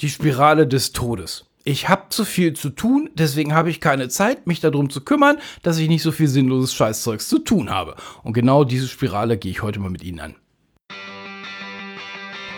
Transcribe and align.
Die 0.00 0.10
Spirale 0.10 0.66
des 0.66 0.92
Todes. 0.92 1.46
Ich 1.64 1.88
habe 1.88 2.10
zu 2.10 2.26
viel 2.26 2.52
zu 2.52 2.68
tun, 2.68 3.08
deswegen 3.14 3.54
habe 3.54 3.70
ich 3.70 3.80
keine 3.80 4.10
Zeit, 4.10 4.46
mich 4.46 4.60
darum 4.60 4.90
zu 4.90 5.00
kümmern, 5.00 5.38
dass 5.62 5.78
ich 5.78 5.88
nicht 5.88 6.02
so 6.02 6.12
viel 6.12 6.28
sinnloses 6.28 6.74
Scheißzeugs 6.74 7.28
zu 7.28 7.38
tun 7.38 7.70
habe. 7.70 7.96
Und 8.22 8.34
genau 8.34 8.64
diese 8.64 8.88
Spirale 8.88 9.38
gehe 9.38 9.50
ich 9.50 9.62
heute 9.62 9.80
mal 9.80 9.88
mit 9.90 10.04
Ihnen 10.04 10.20
an. 10.20 10.34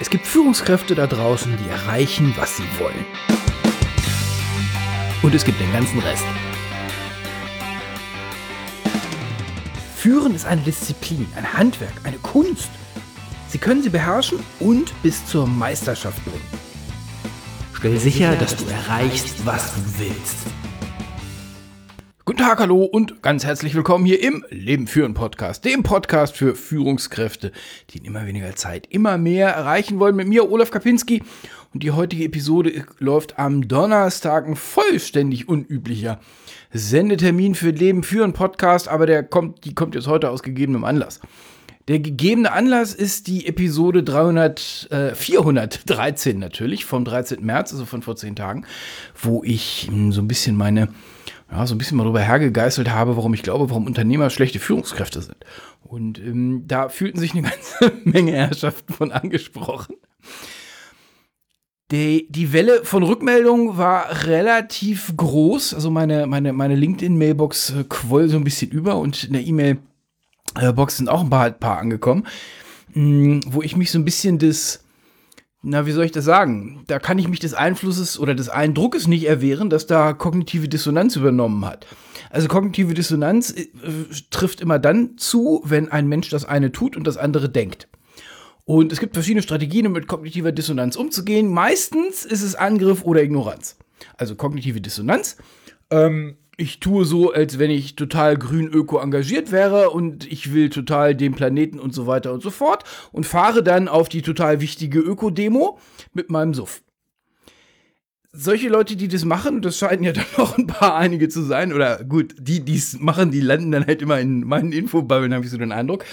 Es 0.00 0.10
gibt 0.10 0.26
Führungskräfte 0.26 0.96
da 0.96 1.06
draußen, 1.06 1.56
die 1.56 1.70
erreichen, 1.70 2.34
was 2.36 2.56
sie 2.56 2.64
wollen. 2.78 3.06
Und 5.22 5.32
es 5.32 5.44
gibt 5.44 5.60
den 5.60 5.72
ganzen 5.72 6.00
Rest. 6.00 6.24
Führen 9.94 10.34
ist 10.34 10.44
eine 10.44 10.62
Disziplin, 10.62 11.26
ein 11.36 11.52
Handwerk, 11.52 11.94
eine 12.02 12.18
Kunst. 12.18 12.68
Sie 13.48 13.58
können 13.58 13.82
sie 13.82 13.90
beherrschen 13.90 14.40
und 14.58 14.92
bis 15.02 15.24
zur 15.26 15.46
Meisterschaft 15.46 16.22
bringen. 16.24 16.67
Stell 17.78 17.96
sicher, 17.96 18.34
dass 18.34 18.56
du 18.56 18.64
erreichst, 18.68 19.46
was 19.46 19.72
du 19.72 19.80
willst. 20.00 20.36
Guten 22.24 22.40
Tag, 22.40 22.58
hallo 22.58 22.82
und 22.82 23.22
ganz 23.22 23.44
herzlich 23.44 23.76
willkommen 23.76 24.04
hier 24.04 24.20
im 24.20 24.44
Leben 24.50 24.88
führen 24.88 25.14
Podcast, 25.14 25.64
dem 25.64 25.84
Podcast 25.84 26.36
für 26.36 26.56
Führungskräfte, 26.56 27.52
die 27.90 27.98
in 27.98 28.04
immer 28.04 28.26
weniger 28.26 28.56
Zeit 28.56 28.88
immer 28.90 29.16
mehr 29.16 29.50
erreichen 29.50 30.00
wollen. 30.00 30.16
Mit 30.16 30.26
mir, 30.26 30.50
Olaf 30.50 30.72
Kapinski. 30.72 31.22
Und 31.72 31.84
die 31.84 31.92
heutige 31.92 32.24
Episode 32.24 32.84
läuft 32.98 33.38
am 33.38 33.68
Donnerstag, 33.68 34.48
ein 34.48 34.56
vollständig 34.56 35.48
unüblicher 35.48 36.18
Sendetermin 36.72 37.54
für 37.54 37.70
Leben 37.70 38.02
führen 38.02 38.32
Podcast, 38.32 38.88
aber 38.88 39.06
der 39.06 39.22
kommt, 39.22 39.64
die 39.64 39.76
kommt 39.76 39.94
jetzt 39.94 40.08
heute 40.08 40.30
aus 40.30 40.42
gegebenem 40.42 40.82
Anlass. 40.82 41.20
Der 41.88 42.00
gegebene 42.00 42.52
Anlass 42.52 42.92
ist 42.92 43.28
die 43.28 43.46
Episode 43.46 44.02
300, 44.02 44.88
äh, 44.90 45.14
413 45.14 46.38
natürlich, 46.38 46.84
vom 46.84 47.06
13. 47.06 47.42
März, 47.44 47.72
also 47.72 47.86
von 47.86 48.02
vor 48.02 48.14
zehn 48.14 48.36
Tagen, 48.36 48.66
wo 49.20 49.42
ich 49.42 49.88
hm, 49.90 50.12
so 50.12 50.20
ein 50.20 50.28
bisschen 50.28 50.54
meine, 50.54 50.90
ja, 51.50 51.66
so 51.66 51.74
ein 51.74 51.78
bisschen 51.78 51.96
mal 51.96 52.04
drüber 52.04 52.20
hergegeißelt 52.20 52.90
habe, 52.90 53.16
warum 53.16 53.32
ich 53.32 53.42
glaube, 53.42 53.70
warum 53.70 53.86
Unternehmer 53.86 54.28
schlechte 54.28 54.58
Führungskräfte 54.58 55.22
sind. 55.22 55.38
Und 55.82 56.18
ähm, 56.18 56.64
da 56.66 56.90
fühlten 56.90 57.18
sich 57.18 57.32
eine 57.32 57.42
ganze 57.50 57.92
Menge 58.04 58.32
Herrschaften 58.32 58.92
von 58.92 59.10
angesprochen. 59.10 59.96
Die, 61.90 62.30
die 62.30 62.52
Welle 62.52 62.84
von 62.84 63.02
Rückmeldungen 63.02 63.78
war 63.78 64.26
relativ 64.26 65.16
groß. 65.16 65.72
Also 65.72 65.90
meine, 65.90 66.26
meine, 66.26 66.52
meine 66.52 66.74
LinkedIn-Mailbox 66.74 67.70
äh, 67.70 67.84
quoll 67.88 68.28
so 68.28 68.36
ein 68.36 68.44
bisschen 68.44 68.70
über 68.70 68.98
und 68.98 69.24
in 69.24 69.32
der 69.32 69.46
E-Mail 69.46 69.78
äh, 70.60 70.72
Box 70.72 70.96
sind 70.96 71.08
auch 71.08 71.22
ein 71.22 71.30
paar, 71.30 71.50
paar 71.50 71.78
angekommen, 71.78 72.26
mm, 72.94 73.40
wo 73.48 73.62
ich 73.62 73.76
mich 73.76 73.90
so 73.90 73.98
ein 73.98 74.04
bisschen 74.04 74.38
des, 74.38 74.84
na, 75.62 75.86
wie 75.86 75.92
soll 75.92 76.04
ich 76.04 76.12
das 76.12 76.24
sagen? 76.24 76.84
Da 76.86 76.98
kann 76.98 77.18
ich 77.18 77.28
mich 77.28 77.40
des 77.40 77.54
Einflusses 77.54 78.18
oder 78.18 78.34
des 78.34 78.48
Eindruckes 78.48 79.06
nicht 79.06 79.26
erwehren, 79.26 79.70
dass 79.70 79.86
da 79.86 80.12
kognitive 80.12 80.68
Dissonanz 80.68 81.16
übernommen 81.16 81.64
hat. 81.64 81.86
Also 82.30 82.48
kognitive 82.48 82.94
Dissonanz 82.94 83.50
äh, 83.50 83.66
trifft 84.30 84.60
immer 84.60 84.78
dann 84.78 85.16
zu, 85.16 85.62
wenn 85.64 85.90
ein 85.90 86.08
Mensch 86.08 86.28
das 86.28 86.44
eine 86.44 86.72
tut 86.72 86.96
und 86.96 87.06
das 87.06 87.16
andere 87.16 87.48
denkt. 87.48 87.88
Und 88.64 88.92
es 88.92 89.00
gibt 89.00 89.14
verschiedene 89.14 89.42
Strategien, 89.42 89.86
um 89.86 89.94
mit 89.94 90.08
kognitiver 90.08 90.52
Dissonanz 90.52 90.94
umzugehen. 90.94 91.48
Meistens 91.48 92.26
ist 92.26 92.42
es 92.42 92.54
Angriff 92.54 93.02
oder 93.02 93.22
Ignoranz. 93.22 93.78
Also 94.18 94.36
kognitive 94.36 94.82
Dissonanz. 94.82 95.38
Ähm, 95.90 96.36
ich 96.60 96.80
tue 96.80 97.04
so, 97.04 97.32
als 97.32 97.60
wenn 97.60 97.70
ich 97.70 97.94
total 97.94 98.36
grün 98.36 98.68
öko 98.68 98.98
engagiert 98.98 99.52
wäre 99.52 99.90
und 99.90 100.30
ich 100.30 100.52
will 100.52 100.70
total 100.70 101.14
den 101.14 101.34
Planeten 101.34 101.78
und 101.78 101.94
so 101.94 102.08
weiter 102.08 102.32
und 102.32 102.42
so 102.42 102.50
fort 102.50 102.82
und 103.12 103.26
fahre 103.26 103.62
dann 103.62 103.86
auf 103.86 104.08
die 104.08 104.22
total 104.22 104.60
wichtige 104.60 104.98
Öko-Demo 104.98 105.78
mit 106.12 106.30
meinem 106.30 106.54
Suff. 106.54 106.82
Solche 108.32 108.68
Leute, 108.68 108.96
die 108.96 109.06
das 109.06 109.24
machen, 109.24 109.62
das 109.62 109.78
scheinen 109.78 110.02
ja 110.02 110.12
dann 110.14 110.26
noch 110.36 110.58
ein 110.58 110.66
paar 110.66 110.96
einige 110.96 111.28
zu 111.28 111.42
sein, 111.42 111.72
oder 111.72 112.02
gut, 112.02 112.34
die, 112.40 112.64
die 112.64 112.76
es 112.76 112.98
machen, 112.98 113.30
die 113.30 113.40
landen 113.40 113.70
dann 113.70 113.86
halt 113.86 114.02
immer 114.02 114.18
in 114.18 114.40
meinen 114.40 114.72
Infobubbeln, 114.72 115.32
habe 115.32 115.44
ich 115.44 115.52
so 115.52 115.58
den 115.58 115.72
Eindruck. 115.72 116.04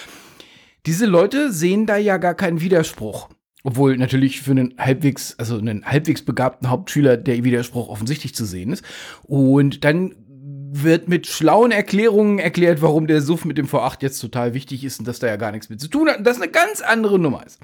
Diese 0.85 1.07
Leute 1.07 1.51
sehen 1.51 1.87
da 1.87 1.97
ja 1.97 2.17
gar 2.17 2.35
keinen 2.35 2.61
Widerspruch. 2.61 3.29
Obwohl 3.63 3.97
natürlich 3.97 4.41
für 4.41 4.51
einen 4.51 4.75
halbwegs, 4.77 5.33
also 5.39 5.57
einen 5.57 5.83
halbwegs 5.87 6.21
begabten 6.21 6.69
Hauptschüler 6.69 7.17
der 7.17 7.43
Widerspruch 7.43 7.89
offensichtlich 7.89 8.35
zu 8.35 8.45
sehen 8.45 8.71
ist. 8.71 8.85
Und 9.23 9.83
dann 9.83 10.13
wird 10.83 11.07
mit 11.07 11.27
schlauen 11.27 11.71
Erklärungen 11.71 12.39
erklärt, 12.39 12.81
warum 12.81 13.07
der 13.07 13.21
Suff 13.21 13.45
mit 13.45 13.57
dem 13.57 13.67
V8 13.67 13.97
jetzt 14.01 14.19
total 14.19 14.53
wichtig 14.53 14.83
ist 14.83 14.99
und 14.99 15.07
dass 15.07 15.19
da 15.19 15.27
ja 15.27 15.37
gar 15.37 15.51
nichts 15.51 15.69
mit 15.69 15.79
zu 15.79 15.87
tun 15.87 16.09
hat 16.09 16.17
und 16.17 16.23
das 16.25 16.41
eine 16.41 16.51
ganz 16.51 16.81
andere 16.81 17.19
Nummer 17.19 17.45
ist. 17.45 17.59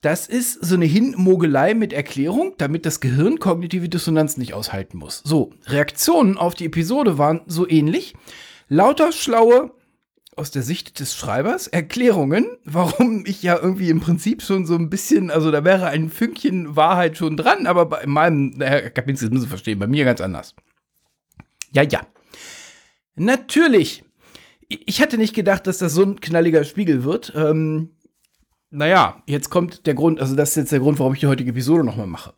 Das 0.00 0.26
ist 0.26 0.62
so 0.64 0.74
eine 0.74 0.84
Hinmogelei 0.84 1.72
mit 1.74 1.92
Erklärung, 1.92 2.54
damit 2.58 2.84
das 2.84 3.00
Gehirn 3.00 3.38
kognitive 3.38 3.88
Dissonanz 3.88 4.36
nicht 4.36 4.52
aushalten 4.52 4.98
muss. 4.98 5.22
So, 5.24 5.52
Reaktionen 5.66 6.36
auf 6.36 6.54
die 6.54 6.66
Episode 6.66 7.16
waren 7.16 7.40
so 7.46 7.68
ähnlich. 7.68 8.14
Lauter 8.68 9.12
schlaue, 9.12 9.70
aus 10.36 10.50
der 10.50 10.62
Sicht 10.62 11.00
des 11.00 11.14
Schreibers, 11.14 11.68
Erklärungen, 11.68 12.46
warum 12.64 13.24
ich 13.26 13.42
ja 13.42 13.58
irgendwie 13.60 13.88
im 13.88 14.00
Prinzip 14.00 14.42
schon 14.42 14.66
so 14.66 14.74
ein 14.74 14.90
bisschen, 14.90 15.30
also 15.30 15.50
da 15.50 15.64
wäre 15.64 15.86
ein 15.86 16.10
Fünkchen 16.10 16.76
Wahrheit 16.76 17.16
schon 17.16 17.36
dran, 17.36 17.66
aber 17.66 17.86
bei 17.86 18.06
meinem, 18.06 18.58
Kapinski, 18.58 19.26
das 19.26 19.32
müssen 19.32 19.42
Sie 19.42 19.48
verstehen, 19.48 19.78
bei 19.78 19.86
mir 19.86 20.04
ganz 20.04 20.20
anders. 20.20 20.54
Ja, 21.74 21.82
ja. 21.82 22.06
Natürlich. 23.16 24.04
Ich 24.68 25.02
hatte 25.02 25.18
nicht 25.18 25.34
gedacht, 25.34 25.66
dass 25.66 25.78
das 25.78 25.92
so 25.92 26.02
ein 26.02 26.20
knalliger 26.20 26.64
Spiegel 26.64 27.04
wird. 27.04 27.32
Ähm, 27.36 27.90
naja, 28.70 29.22
jetzt 29.26 29.50
kommt 29.50 29.86
der 29.86 29.94
Grund, 29.94 30.20
also 30.20 30.34
das 30.34 30.50
ist 30.50 30.56
jetzt 30.56 30.72
der 30.72 30.80
Grund, 30.80 30.98
warum 30.98 31.14
ich 31.14 31.20
die 31.20 31.26
heutige 31.26 31.50
Episode 31.50 31.84
nochmal 31.84 32.06
mache. 32.06 32.34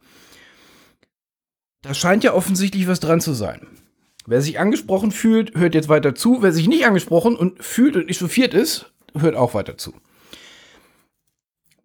Da 1.83 1.95
scheint 1.95 2.25
ja 2.25 2.35
offensichtlich 2.35 2.89
was 2.89 3.01
dran 3.01 3.21
zu 3.21 3.33
sein. 3.33 3.67
Wer 4.27 4.43
sich 4.43 4.59
angesprochen 4.59 5.13
fühlt, 5.13 5.55
hört 5.55 5.75
jetzt 5.75 5.89
weiter 5.89 6.15
zu. 6.15 6.43
Wer 6.43 6.53
sich 6.53 6.67
nicht 6.67 6.85
angesprochen 6.85 7.37
und 7.37 7.63
fühlt 7.63 7.97
und 7.97 8.09
echauffiert 8.09 8.55
ist, 8.55 8.93
hört 9.17 9.37
auch 9.37 9.55
weiter 9.55 9.79
zu. 9.79 9.95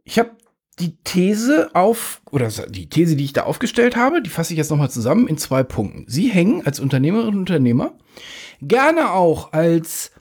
Ich 0.04 0.18
habe 0.18 0.32
die 0.80 0.98
These 1.04 1.70
auf, 1.74 2.22
oder 2.32 2.48
die 2.48 2.90
These, 2.90 3.16
die 3.16 3.26
ich 3.26 3.34
da 3.34 3.44
aufgestellt 3.44 3.96
habe, 3.96 4.22
die 4.22 4.30
fasse 4.30 4.54
ich 4.54 4.58
jetzt 4.58 4.72
nochmal 4.72 4.90
zusammen 4.90 5.28
in 5.28 5.38
zwei 5.38 5.64
Punkten. 5.64 6.06
Sie 6.08 6.28
hängen 6.28 6.66
als 6.66 6.80
Unternehmerinnen 6.80 7.34
und 7.34 7.40
Unternehmer 7.40 7.98
gerne 8.62 9.12
auch 9.12 9.54
als 9.54 10.12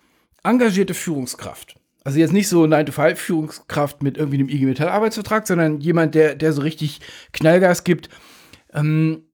engagierte 0.43 0.95
Führungskraft. 0.95 1.77
Also 2.03 2.19
jetzt 2.19 2.33
nicht 2.33 2.49
so 2.49 2.65
9-to-5-Führungskraft 2.65 4.03
mit 4.03 4.17
irgendwie 4.17 4.39
einem 4.39 4.49
IG 4.49 4.65
Metall-Arbeitsvertrag, 4.65 5.47
sondern 5.47 5.81
jemand, 5.81 6.15
der, 6.15 6.35
der 6.35 6.53
so 6.53 6.63
richtig 6.63 7.01
Knallgas 7.33 7.85
gibt, 7.85 8.09
ähm, 8.73 9.25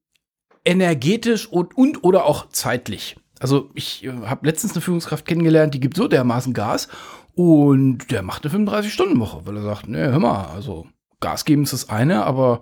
energetisch 0.64 1.46
und, 1.46 1.76
und 1.76 2.02
oder 2.02 2.24
auch 2.24 2.48
zeitlich. 2.48 3.16
Also 3.38 3.70
ich 3.74 4.04
äh, 4.04 4.10
habe 4.10 4.46
letztens 4.46 4.72
eine 4.72 4.80
Führungskraft 4.80 5.26
kennengelernt, 5.26 5.74
die 5.74 5.80
gibt 5.80 5.96
so 5.96 6.08
dermaßen 6.08 6.54
Gas 6.54 6.88
und 7.34 8.10
der 8.10 8.22
macht 8.22 8.44
eine 8.44 8.66
35-Stunden-Woche, 8.66 9.42
weil 9.44 9.56
er 9.56 9.62
sagt, 9.62 9.88
ne, 9.88 10.10
hör 10.10 10.18
mal, 10.18 10.46
also 10.46 10.88
Gas 11.20 11.44
geben 11.44 11.62
ist 11.62 11.72
das 11.72 11.88
eine, 11.88 12.24
aber 12.24 12.60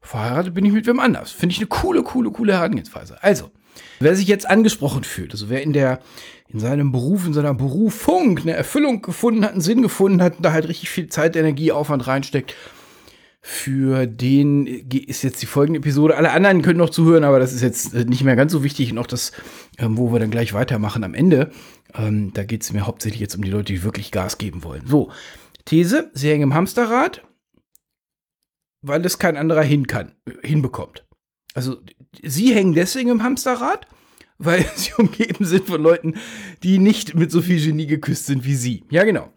verheiratet 0.00 0.54
bin 0.54 0.64
ich 0.64 0.72
mit 0.72 0.86
wem 0.86 1.00
anders. 1.00 1.30
Finde 1.30 1.52
ich 1.52 1.58
eine 1.58 1.68
coole, 1.68 2.02
coole, 2.02 2.30
coole 2.30 2.54
Herangehensweise. 2.54 3.22
Also, 3.22 3.50
wer 4.00 4.16
sich 4.16 4.26
jetzt 4.26 4.48
angesprochen 4.48 5.04
fühlt, 5.04 5.32
also 5.32 5.48
wer 5.48 5.62
in 5.62 5.72
der, 5.72 6.00
in 6.48 6.60
seinem 6.60 6.92
Beruf, 6.92 7.26
in 7.26 7.34
seiner 7.34 7.54
Berufung 7.54 8.38
eine 8.38 8.52
Erfüllung 8.52 9.02
gefunden 9.02 9.44
hat, 9.44 9.52
einen 9.52 9.60
Sinn 9.60 9.82
gefunden 9.82 10.22
hat, 10.22 10.34
da 10.40 10.52
halt 10.52 10.68
richtig 10.68 10.90
viel 10.90 11.08
Zeit, 11.08 11.36
Energie, 11.36 11.72
Aufwand 11.72 12.06
reinsteckt, 12.06 12.54
für 13.40 14.06
den 14.06 14.66
ist 14.66 15.22
jetzt 15.22 15.40
die 15.40 15.46
folgende 15.46 15.78
Episode. 15.78 16.16
Alle 16.16 16.32
anderen 16.32 16.60
können 16.60 16.78
noch 16.78 16.90
zuhören, 16.90 17.24
aber 17.24 17.38
das 17.38 17.52
ist 17.52 17.62
jetzt 17.62 17.94
nicht 17.94 18.24
mehr 18.24 18.36
ganz 18.36 18.52
so 18.52 18.64
wichtig. 18.64 18.90
Und 18.92 18.98
auch 18.98 19.06
das, 19.06 19.32
ähm, 19.78 19.96
wo 19.96 20.12
wir 20.12 20.18
dann 20.18 20.30
gleich 20.30 20.52
weitermachen 20.52 21.04
am 21.04 21.14
Ende, 21.14 21.50
ähm, 21.94 22.32
da 22.34 22.42
geht 22.42 22.62
es 22.62 22.72
mir 22.72 22.86
hauptsächlich 22.86 23.20
jetzt 23.20 23.36
um 23.36 23.42
die 23.42 23.50
Leute, 23.50 23.72
die 23.72 23.84
wirklich 23.84 24.10
Gas 24.10 24.38
geben 24.38 24.64
wollen. 24.64 24.82
So, 24.86 25.10
These, 25.64 26.10
sie 26.14 26.30
hängen 26.30 26.42
im 26.42 26.54
Hamsterrad 26.54 27.22
weil 28.82 29.04
es 29.04 29.18
kein 29.18 29.36
anderer 29.36 29.62
hin 29.62 29.86
kann, 29.86 30.12
hinbekommt. 30.42 31.06
Also 31.54 31.78
sie 32.22 32.54
hängen 32.54 32.74
deswegen 32.74 33.10
im 33.10 33.22
Hamsterrad, 33.22 33.86
weil 34.38 34.64
sie 34.76 34.92
umgeben 34.96 35.44
sind 35.44 35.66
von 35.66 35.82
Leuten, 35.82 36.14
die 36.62 36.78
nicht 36.78 37.14
mit 37.14 37.32
so 37.32 37.42
viel 37.42 37.60
Genie 37.60 37.86
geküsst 37.86 38.26
sind 38.26 38.44
wie 38.44 38.54
sie. 38.54 38.84
Ja, 38.90 39.04
genau. 39.04 39.32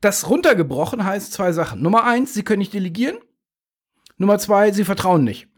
Das 0.00 0.28
runtergebrochen 0.28 1.04
heißt 1.04 1.32
zwei 1.32 1.52
Sachen. 1.52 1.80
Nummer 1.80 2.04
eins, 2.04 2.34
sie 2.34 2.42
können 2.42 2.58
nicht 2.58 2.74
delegieren. 2.74 3.16
Nummer 4.18 4.38
zwei, 4.38 4.70
sie 4.70 4.84
vertrauen 4.84 5.24
nicht. 5.24 5.48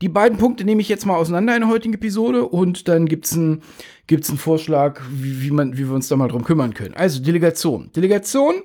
Die 0.00 0.08
beiden 0.08 0.38
Punkte 0.38 0.64
nehme 0.64 0.80
ich 0.80 0.88
jetzt 0.88 1.06
mal 1.06 1.16
auseinander 1.16 1.54
in 1.54 1.62
der 1.62 1.70
heutigen 1.70 1.94
Episode 1.94 2.46
und 2.46 2.88
dann 2.88 3.06
gibt 3.06 3.26
es 3.26 3.34
einen 3.34 3.62
gibt's 4.06 4.28
einen 4.28 4.38
Vorschlag, 4.38 5.00
wie, 5.10 5.42
wie, 5.42 5.50
man, 5.50 5.74
wie 5.78 5.86
wir 5.86 5.94
uns 5.94 6.08
da 6.08 6.16
mal 6.16 6.28
drum 6.28 6.44
kümmern 6.44 6.74
können. 6.74 6.94
Also 6.94 7.22
Delegation. 7.22 7.92
Delegation 7.92 8.62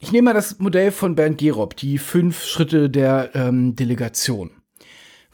ich 0.00 0.12
nehme 0.12 0.26
mal 0.26 0.34
das 0.34 0.58
Modell 0.58 0.92
von 0.92 1.14
Bernd 1.14 1.38
Gerob, 1.38 1.74
die 1.76 1.96
fünf 1.98 2.44
Schritte 2.44 2.90
der 2.90 3.30
ähm, 3.34 3.74
Delegation. 3.74 4.50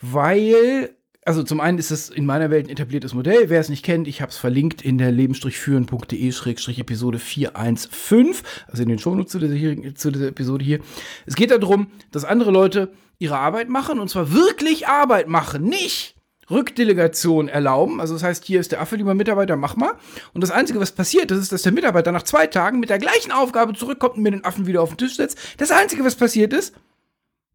Weil 0.01 0.95
also 1.27 1.43
zum 1.43 1.61
einen 1.61 1.79
ist 1.79 1.91
es 1.91 2.11
in 2.11 2.27
meiner 2.27 2.51
Welt 2.51 2.67
ein 2.67 2.71
etabliertes 2.71 3.15
Modell. 3.15 3.49
Wer 3.49 3.61
es 3.61 3.71
nicht 3.71 3.83
kennt, 3.85 4.07
ich 4.09 4.21
habe 4.21 4.31
es 4.31 4.37
verlinkt 4.37 4.83
in 4.83 4.99
der 4.99 5.11
leben-führen.de-episode 5.11 7.19
415, 7.19 8.35
also 8.67 8.83
in 8.83 8.91
den 8.91 8.99
Shownotes 8.99 9.33
zu 9.33 9.39
dieser, 9.39 9.95
zu 9.95 10.11
dieser 10.11 10.29
Episode 10.29 10.63
hier. 10.65 10.81
Es 11.25 11.35
geht 11.35 11.51
darum, 11.51 11.87
dass 12.11 12.27
andere 12.27 12.51
Leute 12.51 12.93
ihre 13.19 13.39
Arbeit 13.39 13.71
machen 13.71 14.01
und 14.01 14.11
zwar 14.11 14.35
wirklich 14.35 14.87
Arbeit 14.87 15.29
machen, 15.29 15.65
nicht 15.65 16.14
Rückdelegation 16.51 17.49
erlauben. 17.49 18.01
Also 18.01 18.15
das 18.15 18.23
heißt, 18.23 18.45
hier 18.45 18.61
ist 18.61 18.73
der 18.73 18.81
Affe, 18.81 18.97
lieber 18.97 19.15
Mitarbeiter, 19.15 19.57
mach 19.57 19.77
mal. 19.77 19.95
Und 20.33 20.43
das 20.43 20.51
Einzige, 20.51 20.81
was 20.81 20.93
passiert, 20.93 21.31
das 21.31 21.39
ist, 21.39 21.53
dass 21.53 21.63
der 21.63 21.73
Mitarbeiter 21.73 22.13
nach 22.13 22.23
zwei 22.23 22.47
Tagen 22.47 22.81
mit 22.81 22.91
der 22.91 22.99
gleichen 22.99 23.33
Aufgabe 23.33 23.75
zurückkommt 23.75 24.17
und 24.17 24.23
mir 24.23 24.31
den 24.31 24.45
Affen 24.45 24.67
wieder 24.67 24.83
auf 24.83 24.91
den 24.91 24.99
Tisch 24.99 25.17
setzt. 25.17 25.39
Das 25.59 25.71
Einzige, 25.71 26.05
was 26.05 26.17
passiert 26.17 26.53
ist, 26.53 26.75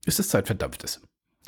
ist, 0.06 0.20
dass 0.20 0.30
Zeit 0.30 0.48
verdampft 0.48 0.84
ist. 0.84 1.02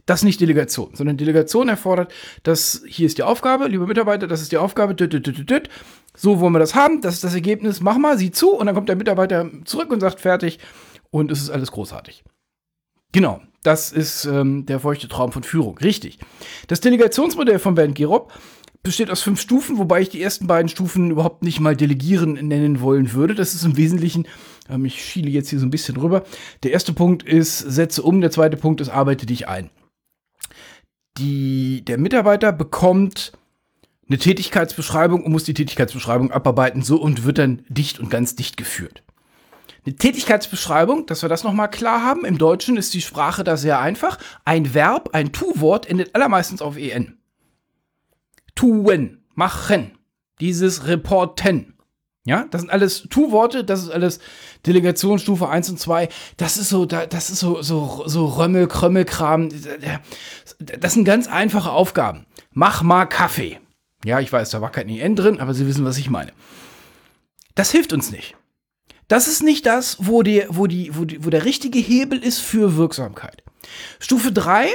Das 0.05 0.21
ist 0.21 0.23
nicht 0.25 0.41
Delegation, 0.41 0.89
sondern 0.93 1.17
Delegation 1.17 1.69
erfordert, 1.69 2.11
dass 2.43 2.83
hier 2.87 3.05
ist 3.05 3.17
die 3.17 3.23
Aufgabe, 3.23 3.67
liebe 3.67 3.85
Mitarbeiter, 3.85 4.27
das 4.27 4.41
ist 4.41 4.51
die 4.51 4.57
Aufgabe, 4.57 4.95
düt, 4.95 5.13
düt, 5.13 5.49
düt. 5.49 5.69
so 6.15 6.39
wollen 6.39 6.53
wir 6.53 6.59
das 6.59 6.75
haben, 6.75 7.01
das 7.01 7.15
ist 7.15 7.23
das 7.23 7.35
Ergebnis, 7.35 7.81
mach 7.81 7.97
mal, 7.97 8.17
sieh 8.17 8.31
zu 8.31 8.51
und 8.51 8.65
dann 8.65 8.75
kommt 8.75 8.89
der 8.89 8.95
Mitarbeiter 8.95 9.49
zurück 9.65 9.91
und 9.91 9.99
sagt 9.99 10.19
fertig 10.19 10.59
und 11.11 11.31
es 11.31 11.41
ist 11.41 11.51
alles 11.51 11.71
großartig. 11.71 12.23
Genau, 13.11 13.41
das 13.63 13.91
ist 13.91 14.25
ähm, 14.25 14.65
der 14.65 14.79
feuchte 14.79 15.07
Traum 15.07 15.31
von 15.31 15.43
Führung, 15.43 15.77
richtig. 15.77 16.19
Das 16.67 16.81
Delegationsmodell 16.81 17.59
von 17.59 17.75
Bernd 17.75 17.95
Gerob 17.95 18.33
besteht 18.83 19.11
aus 19.11 19.21
fünf 19.21 19.39
Stufen, 19.39 19.77
wobei 19.77 20.01
ich 20.01 20.09
die 20.09 20.21
ersten 20.21 20.47
beiden 20.47 20.69
Stufen 20.69 21.11
überhaupt 21.11 21.43
nicht 21.43 21.59
mal 21.59 21.75
delegieren 21.75 22.33
nennen 22.33 22.81
wollen 22.81 23.13
würde. 23.13 23.35
Das 23.35 23.53
ist 23.53 23.63
im 23.63 23.77
Wesentlichen, 23.77 24.27
ähm, 24.69 24.85
ich 24.85 25.03
schiele 25.03 25.29
jetzt 25.29 25.49
hier 25.49 25.59
so 25.59 25.65
ein 25.65 25.71
bisschen 25.71 25.97
rüber. 25.97 26.23
Der 26.63 26.71
erste 26.71 26.93
Punkt 26.93 27.23
ist, 27.23 27.59
setze 27.59 28.01
um, 28.01 28.21
der 28.21 28.31
zweite 28.31 28.57
Punkt 28.57 28.81
ist, 28.81 28.89
arbeite 28.89 29.25
dich 29.25 29.47
ein 29.47 29.69
die, 31.17 31.83
der 31.85 31.97
Mitarbeiter 31.97 32.51
bekommt 32.51 33.33
eine 34.07 34.17
Tätigkeitsbeschreibung 34.17 35.23
und 35.23 35.31
muss 35.31 35.43
die 35.43 35.53
Tätigkeitsbeschreibung 35.53 36.31
abarbeiten, 36.31 36.81
so 36.81 37.01
und 37.01 37.23
wird 37.23 37.37
dann 37.37 37.63
dicht 37.69 37.99
und 37.99 38.09
ganz 38.09 38.35
dicht 38.35 38.57
geführt. 38.57 39.03
Eine 39.85 39.95
Tätigkeitsbeschreibung, 39.95 41.07
dass 41.07 41.23
wir 41.23 41.29
das 41.29 41.43
nochmal 41.43 41.69
klar 41.69 42.03
haben, 42.03 42.23
im 42.23 42.37
Deutschen 42.37 42.77
ist 42.77 42.93
die 42.93 43.01
Sprache 43.01 43.43
da 43.43 43.57
sehr 43.57 43.79
einfach. 43.79 44.19
Ein 44.45 44.73
Verb, 44.73 45.09
ein 45.13 45.31
Tu-Wort 45.31 45.87
endet 45.87 46.13
allermeistens 46.13 46.61
auf 46.61 46.77
en. 46.77 47.17
Tun, 48.53 49.23
machen, 49.33 49.97
dieses 50.39 50.85
Reporten. 50.87 51.73
Ja, 52.23 52.45
das 52.51 52.61
sind 52.61 52.69
alles 52.69 53.07
Tu-Worte, 53.09 53.63
das 53.63 53.81
ist 53.81 53.89
alles 53.89 54.19
Delegationsstufe 54.67 55.49
1 55.49 55.71
und 55.71 55.79
2. 55.79 56.09
Das 56.37 56.57
ist 56.57 56.69
so, 56.69 56.85
das 56.85 57.31
ist 57.31 57.39
so, 57.39 57.63
so, 57.63 58.03
so 58.05 58.27
Römmel, 58.27 58.67
Krömmelkram. 58.67 59.49
Das 60.59 60.93
sind 60.93 61.05
ganz 61.05 61.27
einfache 61.27 61.71
Aufgaben. 61.71 62.27
Mach 62.51 62.83
mal 62.83 63.05
Kaffee. 63.05 63.59
Ja, 64.05 64.19
ich 64.19 64.31
weiß, 64.31 64.51
da 64.51 64.61
war 64.61 64.71
kein 64.71 64.89
EN 64.89 65.15
drin, 65.15 65.39
aber 65.39 65.55
Sie 65.55 65.65
wissen, 65.65 65.85
was 65.85 65.97
ich 65.97 66.11
meine. 66.11 66.31
Das 67.55 67.71
hilft 67.71 67.93
uns 67.93 68.11
nicht. 68.11 68.35
Das 69.11 69.27
ist 69.27 69.43
nicht 69.43 69.65
das, 69.65 69.97
wo, 69.99 70.23
die, 70.23 70.45
wo, 70.47 70.67
die, 70.67 70.95
wo, 70.95 71.03
die, 71.03 71.25
wo 71.25 71.29
der 71.29 71.43
richtige 71.43 71.79
Hebel 71.79 72.17
ist 72.23 72.39
für 72.39 72.77
Wirksamkeit. 72.77 73.43
Stufe 73.99 74.31
3 74.31 74.69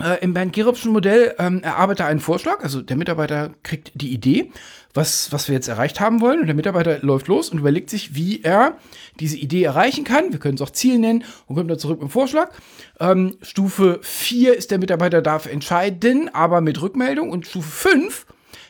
äh, 0.00 0.20
Im 0.22 0.34
Bernd 0.34 0.52
Gerobschen 0.52 0.90
Modell 0.90 1.36
ähm, 1.38 1.62
erarbeitet 1.62 2.00
er 2.00 2.06
einen 2.06 2.18
Vorschlag, 2.18 2.64
also 2.64 2.82
der 2.82 2.96
Mitarbeiter 2.96 3.54
kriegt 3.62 3.92
die 3.94 4.12
Idee, 4.12 4.50
was, 4.92 5.30
was 5.30 5.46
wir 5.46 5.54
jetzt 5.54 5.68
erreicht 5.68 6.00
haben 6.00 6.20
wollen 6.20 6.40
und 6.40 6.46
der 6.46 6.56
Mitarbeiter 6.56 6.98
läuft 7.02 7.28
los 7.28 7.50
und 7.50 7.60
überlegt 7.60 7.90
sich, 7.90 8.16
wie 8.16 8.42
er 8.42 8.76
diese 9.20 9.36
Idee 9.36 9.62
erreichen 9.62 10.02
kann. 10.02 10.32
Wir 10.32 10.40
können 10.40 10.56
es 10.56 10.60
auch 10.60 10.70
Ziel 10.70 10.98
nennen 10.98 11.22
und 11.46 11.54
kommt 11.54 11.70
dann 11.70 11.78
zurück 11.78 12.00
mit 12.00 12.08
dem 12.08 12.12
Vorschlag. 12.12 12.50
Ähm, 12.98 13.36
Stufe 13.42 14.00
4 14.02 14.56
ist 14.56 14.72
der 14.72 14.78
Mitarbeiter 14.78 15.22
darf 15.22 15.46
entscheiden, 15.46 16.28
aber 16.34 16.60
mit 16.60 16.82
Rückmeldung 16.82 17.30
und 17.30 17.46
Stufe 17.46 17.88
5 17.88 18.26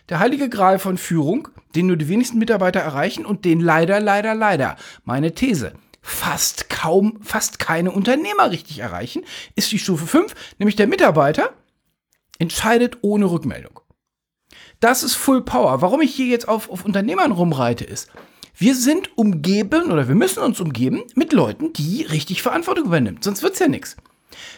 der 0.08 0.18
heilige 0.18 0.48
Gral 0.48 0.78
von 0.78 0.98
Führung, 0.98 1.48
den 1.74 1.86
nur 1.86 1.96
die 1.96 2.08
wenigsten 2.08 2.38
Mitarbeiter 2.38 2.80
erreichen 2.80 3.26
und 3.26 3.44
den 3.44 3.60
leider, 3.60 4.00
leider, 4.00 4.34
leider, 4.34 4.76
meine 5.04 5.34
These, 5.34 5.72
fast 6.00 6.70
kaum, 6.70 7.18
fast 7.22 7.58
keine 7.58 7.92
Unternehmer 7.92 8.50
richtig 8.50 8.78
erreichen, 8.78 9.24
ist 9.54 9.70
die 9.72 9.78
Stufe 9.78 10.06
5, 10.06 10.34
nämlich 10.58 10.76
der 10.76 10.86
Mitarbeiter 10.86 11.52
entscheidet 12.38 12.98
ohne 13.02 13.30
Rückmeldung. 13.30 13.80
Das 14.80 15.02
ist 15.02 15.14
Full 15.14 15.42
Power. 15.42 15.82
Warum 15.82 16.00
ich 16.00 16.14
hier 16.14 16.26
jetzt 16.26 16.48
auf, 16.48 16.70
auf 16.70 16.84
Unternehmern 16.84 17.32
rumreite, 17.32 17.84
ist, 17.84 18.10
wir 18.56 18.74
sind 18.74 19.16
umgeben 19.16 19.90
oder 19.90 20.08
wir 20.08 20.14
müssen 20.14 20.42
uns 20.42 20.60
umgeben 20.60 21.02
mit 21.14 21.32
Leuten, 21.32 21.72
die 21.72 22.02
richtig 22.02 22.42
Verantwortung 22.42 22.86
übernehmen. 22.86 23.18
Sonst 23.20 23.42
wird 23.42 23.54
es 23.54 23.58
ja 23.58 23.68
nichts. 23.68 23.96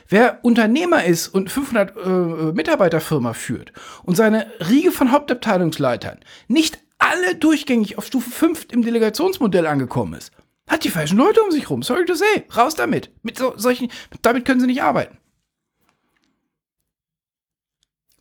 Wer 0.08 0.40
Unternehmer 0.42 1.04
ist 1.04 1.28
und 1.28 1.50
500 1.50 1.96
äh, 1.96 2.08
Mitarbeiterfirma 2.52 3.32
führt 3.32 3.72
und 4.02 4.16
seine 4.16 4.46
Riege 4.68 4.92
von 4.92 5.12
Hauptabteilungsleitern 5.12 6.18
nicht 6.48 6.78
alle 6.98 7.34
durchgängig 7.34 7.98
auf 7.98 8.06
Stufe 8.06 8.30
5 8.30 8.66
im 8.72 8.82
Delegationsmodell 8.82 9.66
angekommen 9.66 10.14
ist, 10.14 10.32
hat 10.68 10.84
die 10.84 10.90
falschen 10.90 11.18
Leute 11.18 11.42
um 11.42 11.50
sich 11.50 11.68
rum. 11.68 11.82
Sorry 11.82 12.04
to 12.04 12.14
say. 12.14 12.44
Raus 12.56 12.74
damit. 12.74 13.10
Mit 13.22 13.38
so, 13.38 13.54
solchen, 13.56 13.90
damit 14.22 14.44
können 14.44 14.60
sie 14.60 14.66
nicht 14.66 14.82
arbeiten. 14.82 15.18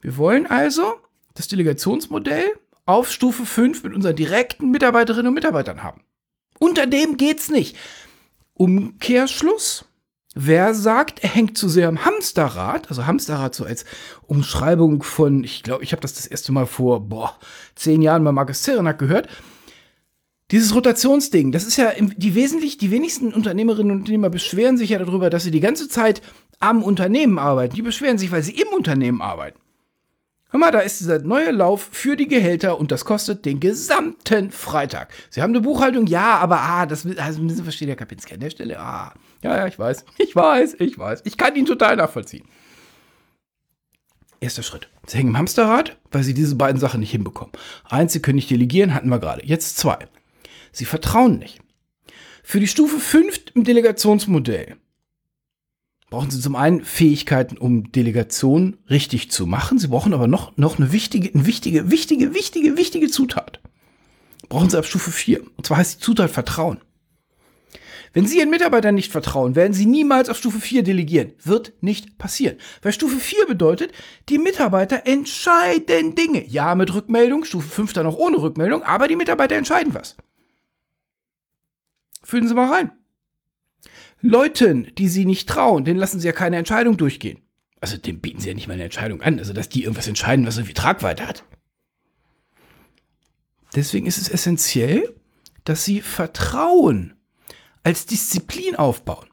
Wir 0.01 0.17
wollen 0.17 0.47
also 0.47 0.95
das 1.35 1.47
Delegationsmodell 1.47 2.57
auf 2.85 3.11
Stufe 3.11 3.45
5 3.45 3.83
mit 3.83 3.93
unseren 3.93 4.15
direkten 4.15 4.71
Mitarbeiterinnen 4.71 5.27
und 5.27 5.33
Mitarbeitern 5.33 5.83
haben. 5.83 6.03
Unter 6.57 6.87
dem 6.87 7.17
geht's 7.17 7.49
nicht. 7.49 7.77
Umkehrschluss. 8.53 9.85
Wer 10.35 10.75
sagt, 10.75 11.23
er 11.23 11.29
hängt 11.29 11.57
zu 11.57 11.67
sehr 11.69 11.87
am 11.87 12.05
Hamsterrad, 12.05 12.89
also 12.89 13.07
Hamsterrad 13.07 13.55
so 13.55 13.65
als 13.65 13.83
Umschreibung 14.27 15.01
von, 15.01 15.43
ich 15.43 15.63
glaube, 15.63 15.83
ich 15.83 15.91
habe 15.91 16.01
das 16.01 16.13
das 16.13 16.27
erste 16.27 16.51
Mal 16.51 16.67
vor, 16.67 17.01
boah, 17.01 17.35
zehn 17.75 18.01
Jahren 18.01 18.23
bei 18.23 18.31
Markus 18.31 18.61
Zerenak 18.61 18.99
gehört, 18.99 19.27
dieses 20.51 20.73
Rotationsding, 20.73 21.51
das 21.51 21.65
ist 21.65 21.77
ja 21.77 21.91
die 21.99 22.35
wesentlich, 22.35 22.77
die 22.77 22.91
wenigsten 22.91 23.33
Unternehmerinnen 23.33 23.91
und 23.91 23.99
Unternehmer 23.99 24.29
beschweren 24.29 24.77
sich 24.77 24.91
ja 24.91 24.99
darüber, 24.99 25.29
dass 25.29 25.43
sie 25.43 25.51
die 25.51 25.59
ganze 25.59 25.89
Zeit 25.89 26.21
am 26.59 26.83
Unternehmen 26.83 27.39
arbeiten. 27.39 27.75
Die 27.75 27.81
beschweren 27.81 28.17
sich, 28.17 28.31
weil 28.31 28.43
sie 28.43 28.53
im 28.53 28.67
Unternehmen 28.69 29.21
arbeiten. 29.21 29.59
Hör 30.51 30.59
mal, 30.59 30.71
da 30.71 30.79
ist 30.79 30.99
dieser 30.99 31.19
neue 31.19 31.51
Lauf 31.51 31.89
für 31.91 32.15
die 32.15 32.27
Gehälter 32.27 32.79
und 32.79 32.91
das 32.91 33.05
kostet 33.05 33.45
den 33.45 33.59
gesamten 33.59 34.49
Freitag. 34.49 35.09
Sie 35.29 35.43
haben 35.43 35.51
eine 35.51 35.61
Buchhaltung, 35.61 36.07
ja, 36.07 36.37
aber 36.37 36.61
ah, 36.61 36.87
das 36.87 37.05
also, 37.17 37.41
müssen 37.41 37.63
verstehen, 37.63 37.87
Herr 37.87 37.95
Kapinski 37.95 38.33
an 38.33 38.39
der 38.39 38.49
Stelle. 38.49 38.79
Ah, 38.79 39.13
ja, 39.43 39.57
ja, 39.57 39.67
ich 39.67 39.79
weiß, 39.79 40.05
ich 40.17 40.35
weiß, 40.35 40.75
ich 40.79 40.97
weiß. 40.97 41.21
Ich 41.25 41.37
kann 41.37 41.55
ihn 41.55 41.65
total 41.65 41.95
nachvollziehen. 41.95 42.45
Erster 44.41 44.63
Schritt. 44.63 44.89
Sie 45.05 45.17
hängen 45.17 45.29
im 45.29 45.37
Hamsterrad, 45.37 45.97
weil 46.11 46.23
sie 46.23 46.33
diese 46.33 46.55
beiden 46.55 46.79
Sachen 46.79 47.01
nicht 47.01 47.11
hinbekommen. 47.11 47.51
Eins, 47.83 48.13
sie 48.13 48.21
können 48.21 48.37
nicht 48.37 48.49
delegieren, 48.49 48.93
hatten 48.93 49.09
wir 49.09 49.19
gerade. 49.19 49.45
Jetzt 49.45 49.77
zwei. 49.77 49.97
Sie 50.71 50.85
vertrauen 50.85 51.39
nicht. 51.39 51.59
Für 52.43 52.59
die 52.59 52.67
Stufe 52.67 52.99
5 52.99 53.55
im 53.55 53.63
Delegationsmodell 53.63 54.77
brauchen 56.09 56.31
Sie 56.31 56.41
zum 56.41 56.55
einen 56.55 56.83
Fähigkeiten, 56.83 57.57
um 57.57 57.91
Delegation 57.91 58.77
richtig 58.89 59.29
zu 59.29 59.45
machen. 59.45 59.77
Sie 59.77 59.87
brauchen 59.87 60.13
aber 60.13 60.27
noch, 60.27 60.57
noch 60.57 60.79
eine 60.79 60.91
wichtige, 60.91 61.33
eine 61.33 61.45
wichtige, 61.45 61.91
wichtige, 61.91 62.33
wichtige, 62.33 62.77
wichtige 62.77 63.07
Zutat. 63.09 63.59
Brauchen 64.47 64.69
Sie 64.69 64.77
ab 64.77 64.85
Stufe 64.85 65.11
4. 65.11 65.41
Und 65.57 65.65
zwar 65.65 65.77
heißt 65.77 65.99
die 65.99 66.03
Zutat 66.03 66.31
Vertrauen. 66.31 66.79
Wenn 68.13 68.25
Sie 68.25 68.39
Ihren 68.39 68.49
Mitarbeitern 68.49 68.95
nicht 68.95 69.11
vertrauen, 69.11 69.55
werden 69.55 69.73
Sie 69.73 69.85
niemals 69.85 70.29
auf 70.29 70.37
Stufe 70.37 70.59
4 70.59 70.83
delegieren. 70.83 71.33
Wird 71.43 71.73
nicht 71.81 72.17
passieren. 72.17 72.57
Weil 72.81 72.93
Stufe 72.93 73.17
4 73.17 73.45
bedeutet, 73.45 73.91
die 74.29 74.39
Mitarbeiter 74.39 75.05
entscheiden 75.05 76.15
Dinge. 76.15 76.45
Ja, 76.47 76.75
mit 76.75 76.93
Rückmeldung, 76.93 77.43
Stufe 77.43 77.69
5 77.69 77.93
dann 77.93 78.07
auch 78.07 78.17
ohne 78.17 78.41
Rückmeldung, 78.41 78.83
aber 78.83 79.07
die 79.07 79.15
Mitarbeiter 79.15 79.55
entscheiden 79.55 79.93
was. 79.93 80.17
Fühlen 82.23 82.47
Sie 82.47 82.53
mal 82.53 82.71
rein. 82.71 82.91
Leuten, 84.21 84.91
die 84.97 85.07
Sie 85.07 85.25
nicht 85.25 85.47
trauen, 85.47 85.85
denen 85.85 85.99
lassen 85.99 86.19
Sie 86.19 86.27
ja 86.27 86.33
keine 86.33 86.57
Entscheidung 86.57 86.97
durchgehen. 86.97 87.39
Also 87.79 87.95
dem 87.95 88.19
bieten 88.19 88.41
Sie 88.41 88.49
ja 88.49 88.53
nicht 88.53 88.67
mal 88.67 88.73
eine 88.73 88.83
Entscheidung 88.83 89.21
an. 89.21 89.39
Also 89.39 89.53
dass 89.53 89.69
die 89.69 89.83
irgendwas 89.83 90.07
entscheiden, 90.07 90.45
was 90.45 90.57
irgendwie 90.57 90.73
Tragweite 90.73 91.27
hat. 91.27 91.43
Deswegen 93.75 94.07
ist 94.07 94.17
es 94.17 94.29
essentiell, 94.29 95.15
dass 95.63 95.85
Sie 95.85 96.01
Vertrauen 96.01 97.13
als 97.89 98.05
Disziplin 98.05 98.75
aufbauen. 98.75 99.25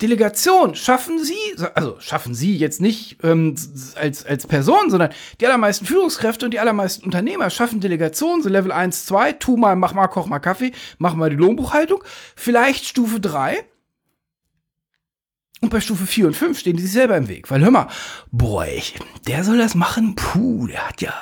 Delegation 0.00 0.74
schaffen 0.74 1.22
Sie, 1.22 1.36
also 1.74 2.00
schaffen 2.00 2.34
Sie 2.34 2.56
jetzt 2.56 2.80
nicht 2.80 3.18
ähm, 3.22 3.54
als, 3.96 4.24
als 4.24 4.46
Person, 4.46 4.88
sondern 4.88 5.10
die 5.42 5.46
allermeisten 5.46 5.84
Führungskräfte 5.84 6.46
und 6.46 6.52
die 6.52 6.58
allermeisten 6.58 7.04
Unternehmer 7.04 7.50
schaffen 7.50 7.80
Delegation, 7.80 8.42
so 8.42 8.48
Level 8.48 8.72
1, 8.72 9.04
2, 9.04 9.32
tu 9.34 9.58
mal, 9.58 9.76
mach 9.76 9.92
mal, 9.92 10.08
koch 10.08 10.24
mal 10.24 10.38
Kaffee, 10.38 10.72
mach 10.96 11.14
mal 11.14 11.28
die 11.28 11.36
Lohnbuchhaltung, 11.36 12.02
vielleicht 12.34 12.86
Stufe 12.86 13.20
3. 13.20 13.62
Und 15.64 15.70
bei 15.70 15.80
Stufe 15.80 16.04
4 16.04 16.26
und 16.26 16.36
5 16.36 16.58
stehen 16.58 16.76
die 16.76 16.82
sich 16.82 16.92
selber 16.92 17.16
im 17.16 17.26
Weg. 17.26 17.50
Weil 17.50 17.62
hör 17.62 17.70
mal, 17.70 17.88
boah, 18.30 18.66
ich, 18.66 18.98
der 19.26 19.44
soll 19.44 19.56
das 19.56 19.74
machen. 19.74 20.14
Puh, 20.14 20.66
der 20.66 20.86
hat 20.86 21.00
ja. 21.00 21.14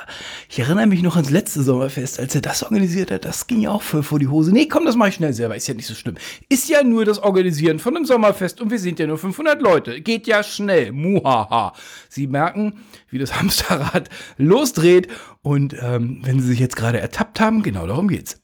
Ich 0.49 0.59
erinnere 0.59 0.85
mich 0.85 1.01
noch 1.01 1.15
ans 1.15 1.29
letzte 1.29 1.63
Sommerfest, 1.63 2.19
als 2.19 2.35
er 2.35 2.41
das 2.41 2.61
organisiert 2.61 3.09
hat. 3.09 3.23
Das 3.23 3.47
ging 3.47 3.61
ja 3.61 3.71
auch 3.71 3.81
voll 3.81 4.03
vor 4.03 4.19
die 4.19 4.27
Hose. 4.27 4.51
Nee, 4.51 4.67
komm, 4.67 4.83
das 4.83 4.97
mache 4.97 5.07
ich 5.07 5.15
schnell 5.15 5.31
selber. 5.31 5.55
Ist 5.55 5.69
ja 5.69 5.75
nicht 5.75 5.85
so 5.85 5.93
schlimm. 5.93 6.15
Ist 6.49 6.67
ja 6.67 6.83
nur 6.83 7.05
das 7.05 7.19
Organisieren 7.19 7.79
von 7.79 7.95
einem 7.95 8.05
Sommerfest 8.05 8.59
und 8.59 8.69
wir 8.69 8.79
sind 8.79 8.99
ja 8.99 9.07
nur 9.07 9.17
500 9.17 9.61
Leute. 9.61 10.01
Geht 10.01 10.27
ja 10.27 10.43
schnell. 10.43 10.91
Muhaha. 10.91 11.71
Sie 12.09 12.27
merken, 12.27 12.81
wie 13.07 13.19
das 13.19 13.35
Hamsterrad 13.39 14.09
losdreht. 14.35 15.07
Und 15.41 15.73
ähm, 15.81 16.19
wenn 16.23 16.41
Sie 16.41 16.47
sich 16.47 16.59
jetzt 16.59 16.75
gerade 16.75 16.99
ertappt 16.99 17.39
haben, 17.39 17.63
genau 17.63 17.87
darum 17.87 18.09
geht's. 18.09 18.41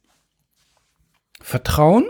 Vertrauen 1.42 2.06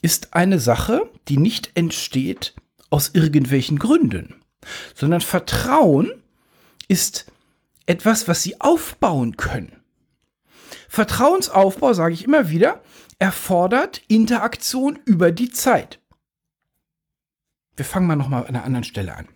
ist 0.00 0.34
eine 0.34 0.58
Sache, 0.58 1.08
die 1.28 1.36
nicht 1.36 1.70
entsteht 1.76 2.56
aus 2.92 3.10
irgendwelchen 3.14 3.78
Gründen, 3.78 4.42
sondern 4.94 5.22
Vertrauen 5.22 6.12
ist 6.88 7.32
etwas, 7.86 8.28
was 8.28 8.42
sie 8.42 8.60
aufbauen 8.60 9.36
können. 9.36 9.82
Vertrauensaufbau, 10.88 11.94
sage 11.94 12.14
ich 12.14 12.24
immer 12.24 12.50
wieder, 12.50 12.82
erfordert 13.18 14.02
Interaktion 14.08 14.98
über 15.06 15.32
die 15.32 15.50
Zeit. 15.50 16.00
Wir 17.76 17.86
fangen 17.86 18.06
mal 18.06 18.16
nochmal 18.16 18.42
an 18.42 18.48
einer 18.48 18.64
anderen 18.64 18.84
Stelle 18.84 19.16
an. 19.16 19.28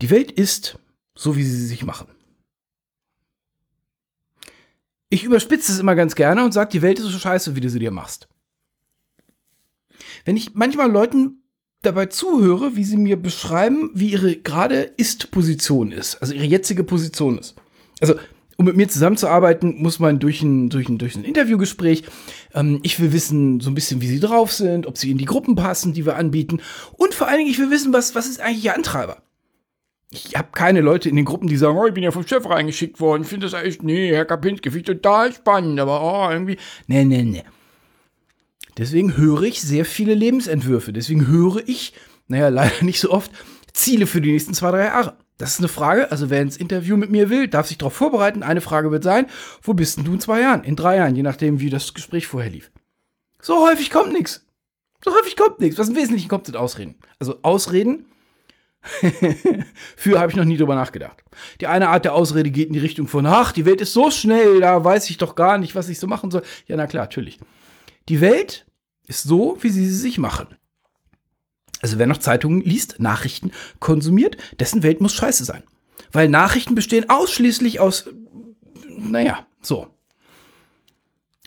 Die 0.00 0.08
Welt 0.08 0.32
ist 0.32 0.78
so, 1.14 1.36
wie 1.36 1.44
sie 1.44 1.66
sich 1.66 1.84
machen. 1.84 2.08
Ich 5.10 5.24
überspitze 5.24 5.70
es 5.70 5.78
immer 5.78 5.94
ganz 5.94 6.14
gerne 6.14 6.44
und 6.44 6.52
sage, 6.52 6.70
die 6.70 6.82
Welt 6.82 6.98
ist 6.98 7.06
so 7.06 7.18
scheiße, 7.18 7.56
wie 7.56 7.60
du 7.60 7.68
sie 7.68 7.78
dir 7.78 7.90
machst. 7.90 8.28
Wenn 10.24 10.36
ich 10.36 10.54
manchmal 10.54 10.90
Leuten 10.90 11.37
dabei 11.82 12.06
zuhöre, 12.06 12.76
wie 12.76 12.84
sie 12.84 12.96
mir 12.96 13.16
beschreiben, 13.16 13.90
wie 13.94 14.10
ihre 14.10 14.36
gerade 14.36 14.82
Ist-Position 14.96 15.92
ist, 15.92 16.16
also 16.16 16.34
ihre 16.34 16.44
jetzige 16.44 16.84
Position 16.84 17.38
ist. 17.38 17.54
Also, 18.00 18.14
um 18.56 18.64
mit 18.64 18.76
mir 18.76 18.88
zusammenzuarbeiten, 18.88 19.80
muss 19.80 20.00
man 20.00 20.18
durch 20.18 20.42
ein, 20.42 20.68
durch 20.68 20.88
ein, 20.88 20.98
durch 20.98 21.14
ein 21.14 21.22
Interviewgespräch, 21.22 22.02
ähm, 22.54 22.80
ich 22.82 22.98
will 22.98 23.12
wissen 23.12 23.60
so 23.60 23.70
ein 23.70 23.74
bisschen, 23.74 24.00
wie 24.00 24.08
sie 24.08 24.18
drauf 24.18 24.52
sind, 24.52 24.86
ob 24.86 24.98
sie 24.98 25.12
in 25.12 25.18
die 25.18 25.26
Gruppen 25.26 25.54
passen, 25.54 25.92
die 25.92 26.04
wir 26.04 26.16
anbieten 26.16 26.60
und 26.96 27.14
vor 27.14 27.28
allen 27.28 27.38
Dingen, 27.38 27.50
ich 27.50 27.60
will 27.60 27.70
wissen, 27.70 27.92
was, 27.92 28.16
was 28.16 28.26
ist 28.26 28.40
eigentlich 28.40 28.64
ihr 28.64 28.74
Antreiber. 28.74 29.22
Ich 30.10 30.34
habe 30.36 30.48
keine 30.52 30.80
Leute 30.80 31.08
in 31.08 31.16
den 31.16 31.26
Gruppen, 31.26 31.48
die 31.48 31.56
sagen, 31.56 31.78
oh, 31.78 31.86
ich 31.86 31.94
bin 31.94 32.02
ja 32.02 32.10
vom 32.10 32.26
Chef 32.26 32.48
reingeschickt 32.48 32.98
worden, 32.98 33.22
ich 33.22 33.28
finde 33.28 33.48
das 33.48 33.62
echt, 33.62 33.84
nee, 33.84 34.10
Herr 34.10 34.24
Kapinski, 34.24 34.70
finde 34.70 34.92
ich 34.92 34.96
total 34.96 35.32
spannend, 35.32 35.78
aber 35.78 36.02
oh, 36.02 36.32
irgendwie, 36.32 36.56
nee, 36.88 37.04
nee, 37.04 37.22
nee. 37.22 37.44
Deswegen 38.78 39.16
höre 39.16 39.42
ich 39.42 39.60
sehr 39.60 39.84
viele 39.84 40.14
Lebensentwürfe. 40.14 40.92
Deswegen 40.92 41.26
höre 41.26 41.62
ich, 41.66 41.92
naja, 42.28 42.48
leider 42.48 42.84
nicht 42.84 43.00
so 43.00 43.10
oft, 43.10 43.30
Ziele 43.72 44.06
für 44.06 44.20
die 44.20 44.32
nächsten 44.32 44.54
zwei, 44.54 44.70
drei 44.70 44.84
Jahre. 44.84 45.16
Das 45.36 45.50
ist 45.50 45.58
eine 45.58 45.68
Frage. 45.68 46.10
Also 46.10 46.30
wer 46.30 46.42
ins 46.42 46.56
Interview 46.56 46.96
mit 46.96 47.10
mir 47.10 47.30
will, 47.30 47.48
darf 47.48 47.68
sich 47.68 47.78
darauf 47.78 47.94
vorbereiten. 47.94 48.42
Eine 48.42 48.60
Frage 48.60 48.90
wird 48.90 49.04
sein, 49.04 49.26
wo 49.62 49.74
bist 49.74 49.96
denn 49.96 50.04
du 50.04 50.14
in 50.14 50.20
zwei 50.20 50.40
Jahren? 50.40 50.64
In 50.64 50.74
drei 50.74 50.96
Jahren, 50.96 51.14
je 51.14 51.22
nachdem, 51.22 51.60
wie 51.60 51.70
das 51.70 51.94
Gespräch 51.94 52.26
vorher 52.26 52.50
lief. 52.50 52.70
So 53.40 53.64
häufig 53.66 53.90
kommt 53.90 54.12
nichts. 54.12 54.44
So 55.04 55.14
häufig 55.14 55.36
kommt 55.36 55.60
nichts. 55.60 55.78
Was 55.78 55.88
im 55.88 55.96
Wesentlichen 55.96 56.28
kommt, 56.28 56.46
sind 56.46 56.56
Ausreden. 56.56 56.96
Also 57.20 57.38
Ausreden. 57.42 58.06
für 59.96 60.18
habe 60.18 60.30
ich 60.30 60.36
noch 60.36 60.44
nie 60.44 60.56
drüber 60.56 60.74
nachgedacht. 60.74 61.22
Die 61.60 61.66
eine 61.66 61.88
Art 61.88 62.04
der 62.04 62.14
Ausrede 62.14 62.50
geht 62.50 62.68
in 62.68 62.74
die 62.74 62.78
Richtung 62.78 63.06
von, 63.06 63.26
ach, 63.26 63.52
die 63.52 63.64
Welt 63.64 63.80
ist 63.80 63.92
so 63.92 64.10
schnell, 64.10 64.60
da 64.60 64.82
weiß 64.82 65.10
ich 65.10 65.18
doch 65.18 65.34
gar 65.34 65.58
nicht, 65.58 65.74
was 65.74 65.88
ich 65.88 65.98
so 65.98 66.06
machen 66.06 66.30
soll. 66.30 66.42
Ja, 66.66 66.76
na 66.76 66.86
klar, 66.86 67.04
natürlich. 67.04 67.38
Die 68.08 68.20
Welt 68.20 68.66
ist 69.08 69.24
so, 69.24 69.56
wie 69.60 69.70
sie 69.70 69.86
sie 69.86 69.96
sich 69.96 70.18
machen. 70.18 70.46
Also 71.80 71.98
wer 71.98 72.06
noch 72.06 72.18
Zeitungen 72.18 72.60
liest, 72.60 72.98
Nachrichten 72.98 73.52
konsumiert, 73.78 74.36
dessen 74.58 74.82
Welt 74.82 75.00
muss 75.00 75.14
scheiße 75.14 75.44
sein. 75.44 75.62
Weil 76.12 76.28
Nachrichten 76.28 76.74
bestehen 76.74 77.08
ausschließlich 77.08 77.80
aus, 77.80 78.08
naja, 78.98 79.46
so. 79.60 79.88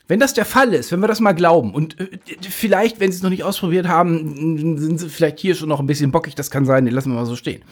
Wenn 0.08 0.20
das 0.20 0.34
der 0.34 0.46
Fall 0.46 0.74
ist, 0.74 0.92
wenn 0.92 1.00
wir 1.00 1.08
das 1.08 1.22
mal 1.22 1.32
glauben 1.32 1.74
und 1.74 2.00
äh, 2.00 2.20
vielleicht, 2.42 3.00
wenn 3.00 3.12
sie 3.12 3.18
es 3.18 3.24
noch 3.24 3.30
nicht 3.30 3.44
ausprobiert 3.44 3.88
haben, 3.88 4.78
sind 4.78 5.00
sie 5.00 5.10
vielleicht 5.10 5.40
hier 5.40 5.56
schon 5.56 5.70
noch 5.70 5.80
ein 5.80 5.88
bisschen 5.88 6.12
bockig, 6.12 6.36
das 6.36 6.52
kann 6.52 6.66
sein, 6.66 6.86
den 6.86 6.94
lassen 6.94 7.12
wir 7.12 7.16
mal 7.16 7.26
so 7.26 7.36
stehen. 7.36 7.64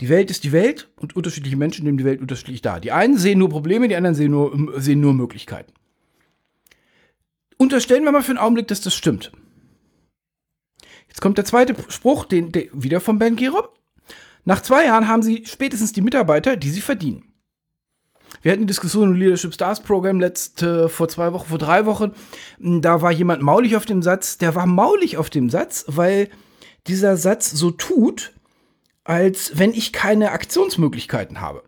Die 0.00 0.08
Welt 0.08 0.30
ist 0.30 0.44
die 0.44 0.52
Welt 0.52 0.88
und 0.96 1.14
unterschiedliche 1.14 1.58
Menschen 1.58 1.84
nehmen 1.84 1.98
die 1.98 2.06
Welt 2.06 2.22
unterschiedlich 2.22 2.62
dar. 2.62 2.80
Die 2.80 2.92
einen 2.92 3.18
sehen 3.18 3.38
nur 3.38 3.50
Probleme, 3.50 3.88
die 3.88 3.96
anderen 3.96 4.14
sehen 4.14 4.30
nur, 4.30 4.80
sehen 4.80 5.00
nur 5.00 5.12
Möglichkeiten. 5.12 5.72
Unterstellen 7.60 8.04
wir 8.04 8.12
mal 8.12 8.22
für 8.22 8.30
einen 8.30 8.38
Augenblick, 8.38 8.68
dass 8.68 8.80
das 8.80 8.94
stimmt. 8.94 9.32
Jetzt 11.08 11.20
kommt 11.20 11.36
der 11.36 11.44
zweite 11.44 11.76
Spruch, 11.88 12.24
den, 12.24 12.52
den 12.52 12.70
wieder 12.72 13.02
von 13.02 13.18
Ben 13.18 13.36
Gerob. 13.36 13.78
Nach 14.46 14.62
zwei 14.62 14.86
Jahren 14.86 15.08
haben 15.08 15.22
sie 15.22 15.44
spätestens 15.44 15.92
die 15.92 16.00
Mitarbeiter, 16.00 16.56
die 16.56 16.70
sie 16.70 16.80
verdienen. 16.80 17.34
Wir 18.40 18.52
hatten 18.52 18.62
die 18.62 18.66
Diskussion 18.66 19.10
im 19.10 19.14
Leadership 19.20 19.52
Stars 19.52 19.82
Program 19.82 20.20
letzte, 20.20 20.88
vor 20.88 21.10
zwei 21.10 21.34
Wochen, 21.34 21.50
vor 21.50 21.58
drei 21.58 21.84
Wochen. 21.84 22.12
Da 22.58 23.02
war 23.02 23.12
jemand 23.12 23.42
maulig 23.42 23.76
auf 23.76 23.84
dem 23.84 24.00
Satz. 24.00 24.38
Der 24.38 24.54
war 24.54 24.64
maulig 24.64 25.18
auf 25.18 25.28
dem 25.28 25.50
Satz, 25.50 25.84
weil 25.86 26.30
dieser 26.86 27.18
Satz 27.18 27.50
so 27.50 27.70
tut, 27.72 28.32
als 29.04 29.58
wenn 29.58 29.74
ich 29.74 29.92
keine 29.92 30.30
Aktionsmöglichkeiten 30.32 31.42
habe. 31.42 31.62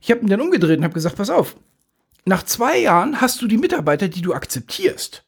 Ich 0.00 0.10
habe 0.10 0.22
ihn 0.22 0.28
dann 0.28 0.40
umgedreht 0.40 0.78
und 0.78 0.84
habe 0.84 0.94
gesagt, 0.94 1.16
pass 1.16 1.28
auf, 1.28 1.56
nach 2.28 2.44
zwei 2.44 2.78
Jahren 2.78 3.20
hast 3.20 3.42
du 3.42 3.48
die 3.48 3.58
Mitarbeiter, 3.58 4.08
die 4.08 4.22
du 4.22 4.34
akzeptierst. 4.34 5.24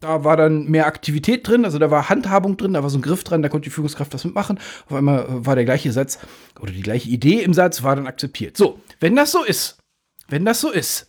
Da 0.00 0.24
war 0.24 0.38
dann 0.38 0.64
mehr 0.64 0.86
Aktivität 0.86 1.46
drin, 1.46 1.66
also 1.66 1.78
da 1.78 1.90
war 1.90 2.08
Handhabung 2.08 2.56
drin, 2.56 2.72
da 2.72 2.82
war 2.82 2.88
so 2.88 2.96
ein 2.98 3.02
Griff 3.02 3.22
dran, 3.22 3.42
da 3.42 3.50
konnte 3.50 3.64
die 3.64 3.70
Führungskraft 3.70 4.14
was 4.14 4.24
mitmachen. 4.24 4.58
Auf 4.86 4.96
einmal 4.96 5.24
äh, 5.26 5.46
war 5.46 5.54
der 5.54 5.66
gleiche 5.66 5.92
Satz 5.92 6.18
oder 6.58 6.72
die 6.72 6.80
gleiche 6.80 7.10
Idee 7.10 7.42
im 7.42 7.52
Satz, 7.52 7.82
war 7.82 7.94
dann 7.94 8.06
akzeptiert. 8.06 8.56
So, 8.56 8.80
wenn 8.98 9.14
das 9.14 9.30
so 9.30 9.44
ist, 9.44 9.78
wenn 10.28 10.46
das 10.46 10.62
so 10.62 10.70
ist, 10.70 11.06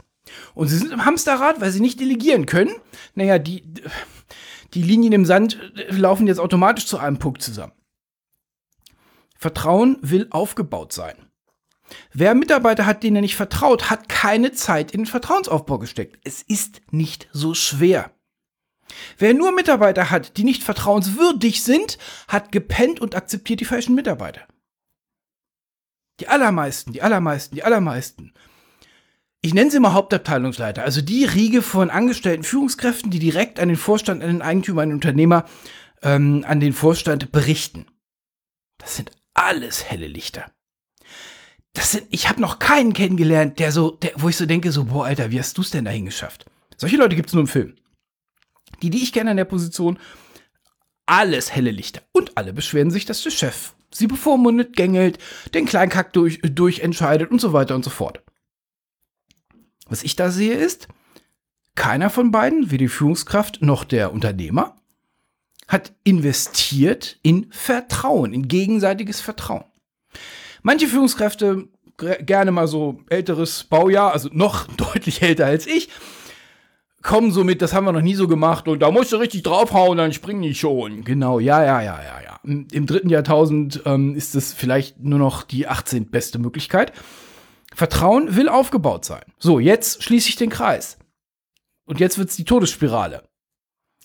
und 0.53 0.67
sie 0.67 0.77
sind 0.77 0.91
im 0.91 1.05
Hamsterrad, 1.05 1.61
weil 1.61 1.71
sie 1.71 1.79
nicht 1.79 1.99
delegieren 1.99 2.45
können, 2.45 2.75
naja, 3.15 3.39
die, 3.39 3.63
die 4.73 4.83
Linien 4.83 5.13
im 5.13 5.25
Sand 5.25 5.57
äh, 5.77 5.95
laufen 5.95 6.27
jetzt 6.27 6.39
automatisch 6.39 6.85
zu 6.85 6.97
einem 6.97 7.17
Punkt 7.17 7.41
zusammen. 7.41 7.73
Vertrauen 9.37 9.97
will 10.01 10.27
aufgebaut 10.29 10.91
sein. 10.91 11.15
Wer 12.13 12.35
Mitarbeiter 12.35 12.85
hat, 12.85 13.03
denen 13.03 13.17
er 13.17 13.21
nicht 13.21 13.35
vertraut, 13.35 13.89
hat 13.89 14.09
keine 14.09 14.51
Zeit 14.51 14.91
in 14.91 15.01
den 15.01 15.07
Vertrauensaufbau 15.07 15.79
gesteckt. 15.79 16.19
Es 16.23 16.41
ist 16.41 16.81
nicht 16.91 17.27
so 17.31 17.53
schwer. 17.53 18.11
Wer 19.17 19.33
nur 19.33 19.51
Mitarbeiter 19.51 20.09
hat, 20.09 20.37
die 20.37 20.43
nicht 20.43 20.63
vertrauenswürdig 20.63 21.63
sind, 21.63 21.97
hat 22.27 22.51
gepennt 22.51 22.99
und 22.99 23.15
akzeptiert 23.15 23.61
die 23.61 23.65
falschen 23.65 23.95
Mitarbeiter. 23.95 24.41
Die 26.19 26.27
allermeisten, 26.27 26.93
die 26.93 27.01
allermeisten, 27.01 27.55
die 27.55 27.63
allermeisten. 27.63 28.33
Ich 29.41 29.53
nenne 29.53 29.71
sie 29.71 29.79
mal 29.79 29.93
Hauptabteilungsleiter, 29.93 30.83
also 30.83 31.01
die 31.01 31.25
Riege 31.25 31.61
von 31.61 31.89
angestellten 31.89 32.43
Führungskräften, 32.43 33.09
die 33.09 33.19
direkt 33.19 33.59
an 33.59 33.69
den 33.69 33.77
Vorstand, 33.77 34.21
an 34.21 34.29
den 34.29 34.41
Eigentümer, 34.41 34.83
an 34.83 34.89
den 34.89 34.95
Unternehmer, 34.95 35.45
ähm, 36.03 36.45
an 36.47 36.59
den 36.59 36.73
Vorstand 36.73 37.31
berichten. 37.31 37.87
Das 38.77 38.95
sind 38.95 39.11
alles 39.33 39.85
helle 39.85 40.07
Lichter 40.07 40.51
das 41.73 41.91
sind, 41.91 42.07
ich 42.09 42.27
habe 42.27 42.41
noch 42.41 42.59
keinen 42.59 42.93
kennengelernt, 42.93 43.59
der 43.59 43.71
so, 43.71 43.91
der, 43.91 44.11
wo 44.15 44.29
ich 44.29 44.37
so 44.37 44.45
denke, 44.45 44.71
so, 44.71 44.85
boah, 44.85 45.05
Alter, 45.05 45.31
wie 45.31 45.39
hast 45.39 45.57
du 45.57 45.61
es 45.61 45.69
denn 45.69 45.85
dahin 45.85 46.05
geschafft? 46.05 46.45
Solche 46.77 46.97
Leute 46.97 47.15
gibt 47.15 47.29
es 47.29 47.33
nur 47.33 47.41
im 47.41 47.47
Film. 47.47 47.75
Die, 48.81 48.89
die 48.89 49.03
ich 49.03 49.13
kenne 49.13 49.31
in 49.31 49.37
der 49.37 49.45
Position, 49.45 49.99
alles 51.05 51.53
helle 51.53 51.71
Lichter. 51.71 52.01
Und 52.11 52.37
alle 52.37 52.53
beschweren 52.53 52.91
sich, 52.91 53.05
dass 53.05 53.23
der 53.23 53.31
Chef 53.31 53.73
sie 53.93 54.07
bevormundet, 54.07 54.75
gängelt, 54.75 55.19
den 55.53 55.65
Kleinkack 55.65 56.13
durch, 56.13 56.39
durchentscheidet 56.41 57.29
und 57.31 57.41
so 57.41 57.53
weiter 57.53 57.75
und 57.75 57.83
so 57.83 57.89
fort. 57.89 58.21
Was 59.87 60.03
ich 60.03 60.15
da 60.15 60.31
sehe 60.31 60.55
ist, 60.55 60.87
keiner 61.75 62.09
von 62.09 62.31
beiden, 62.31 62.71
weder 62.71 62.85
die 62.85 62.87
Führungskraft 62.87 63.61
noch 63.61 63.83
der 63.83 64.13
Unternehmer, 64.13 64.75
hat 65.67 65.93
investiert 66.03 67.19
in 67.21 67.51
Vertrauen, 67.51 68.33
in 68.33 68.47
gegenseitiges 68.47 69.21
Vertrauen. 69.21 69.65
Manche 70.61 70.87
Führungskräfte, 70.87 71.67
gerne 71.97 72.51
mal 72.51 72.67
so 72.67 72.99
älteres 73.09 73.63
Baujahr, 73.63 74.13
also 74.13 74.29
noch 74.31 74.67
deutlich 74.77 75.21
älter 75.21 75.45
als 75.45 75.67
ich, 75.67 75.89
kommen 77.01 77.31
so 77.31 77.43
mit, 77.43 77.61
das 77.61 77.73
haben 77.73 77.85
wir 77.85 77.91
noch 77.91 78.01
nie 78.01 78.15
so 78.15 78.27
gemacht 78.27 78.67
und 78.67 78.81
da 78.81 78.91
musst 78.91 79.11
du 79.11 79.17
richtig 79.17 79.43
draufhauen, 79.43 79.97
dann 79.97 80.13
springen 80.13 80.41
die 80.41 80.55
schon. 80.55 81.03
Genau, 81.03 81.39
ja, 81.39 81.63
ja, 81.63 81.81
ja, 81.81 81.99
ja, 82.01 82.21
ja. 82.21 82.39
Im 82.43 82.85
dritten 82.87 83.09
Jahrtausend 83.09 83.81
ähm, 83.85 84.15
ist 84.15 84.35
es 84.35 84.53
vielleicht 84.53 84.99
nur 84.99 85.19
noch 85.19 85.43
die 85.43 85.67
18. 85.67 86.09
beste 86.09 86.39
Möglichkeit. 86.39 86.91
Vertrauen 87.73 88.35
will 88.35 88.49
aufgebaut 88.49 89.05
sein. 89.05 89.23
So, 89.37 89.59
jetzt 89.59 90.03
schließe 90.03 90.29
ich 90.29 90.35
den 90.35 90.49
Kreis. 90.49 90.97
Und 91.85 91.99
jetzt 91.99 92.17
wird 92.17 92.29
es 92.29 92.35
die 92.35 92.45
Todesspirale. 92.45 93.23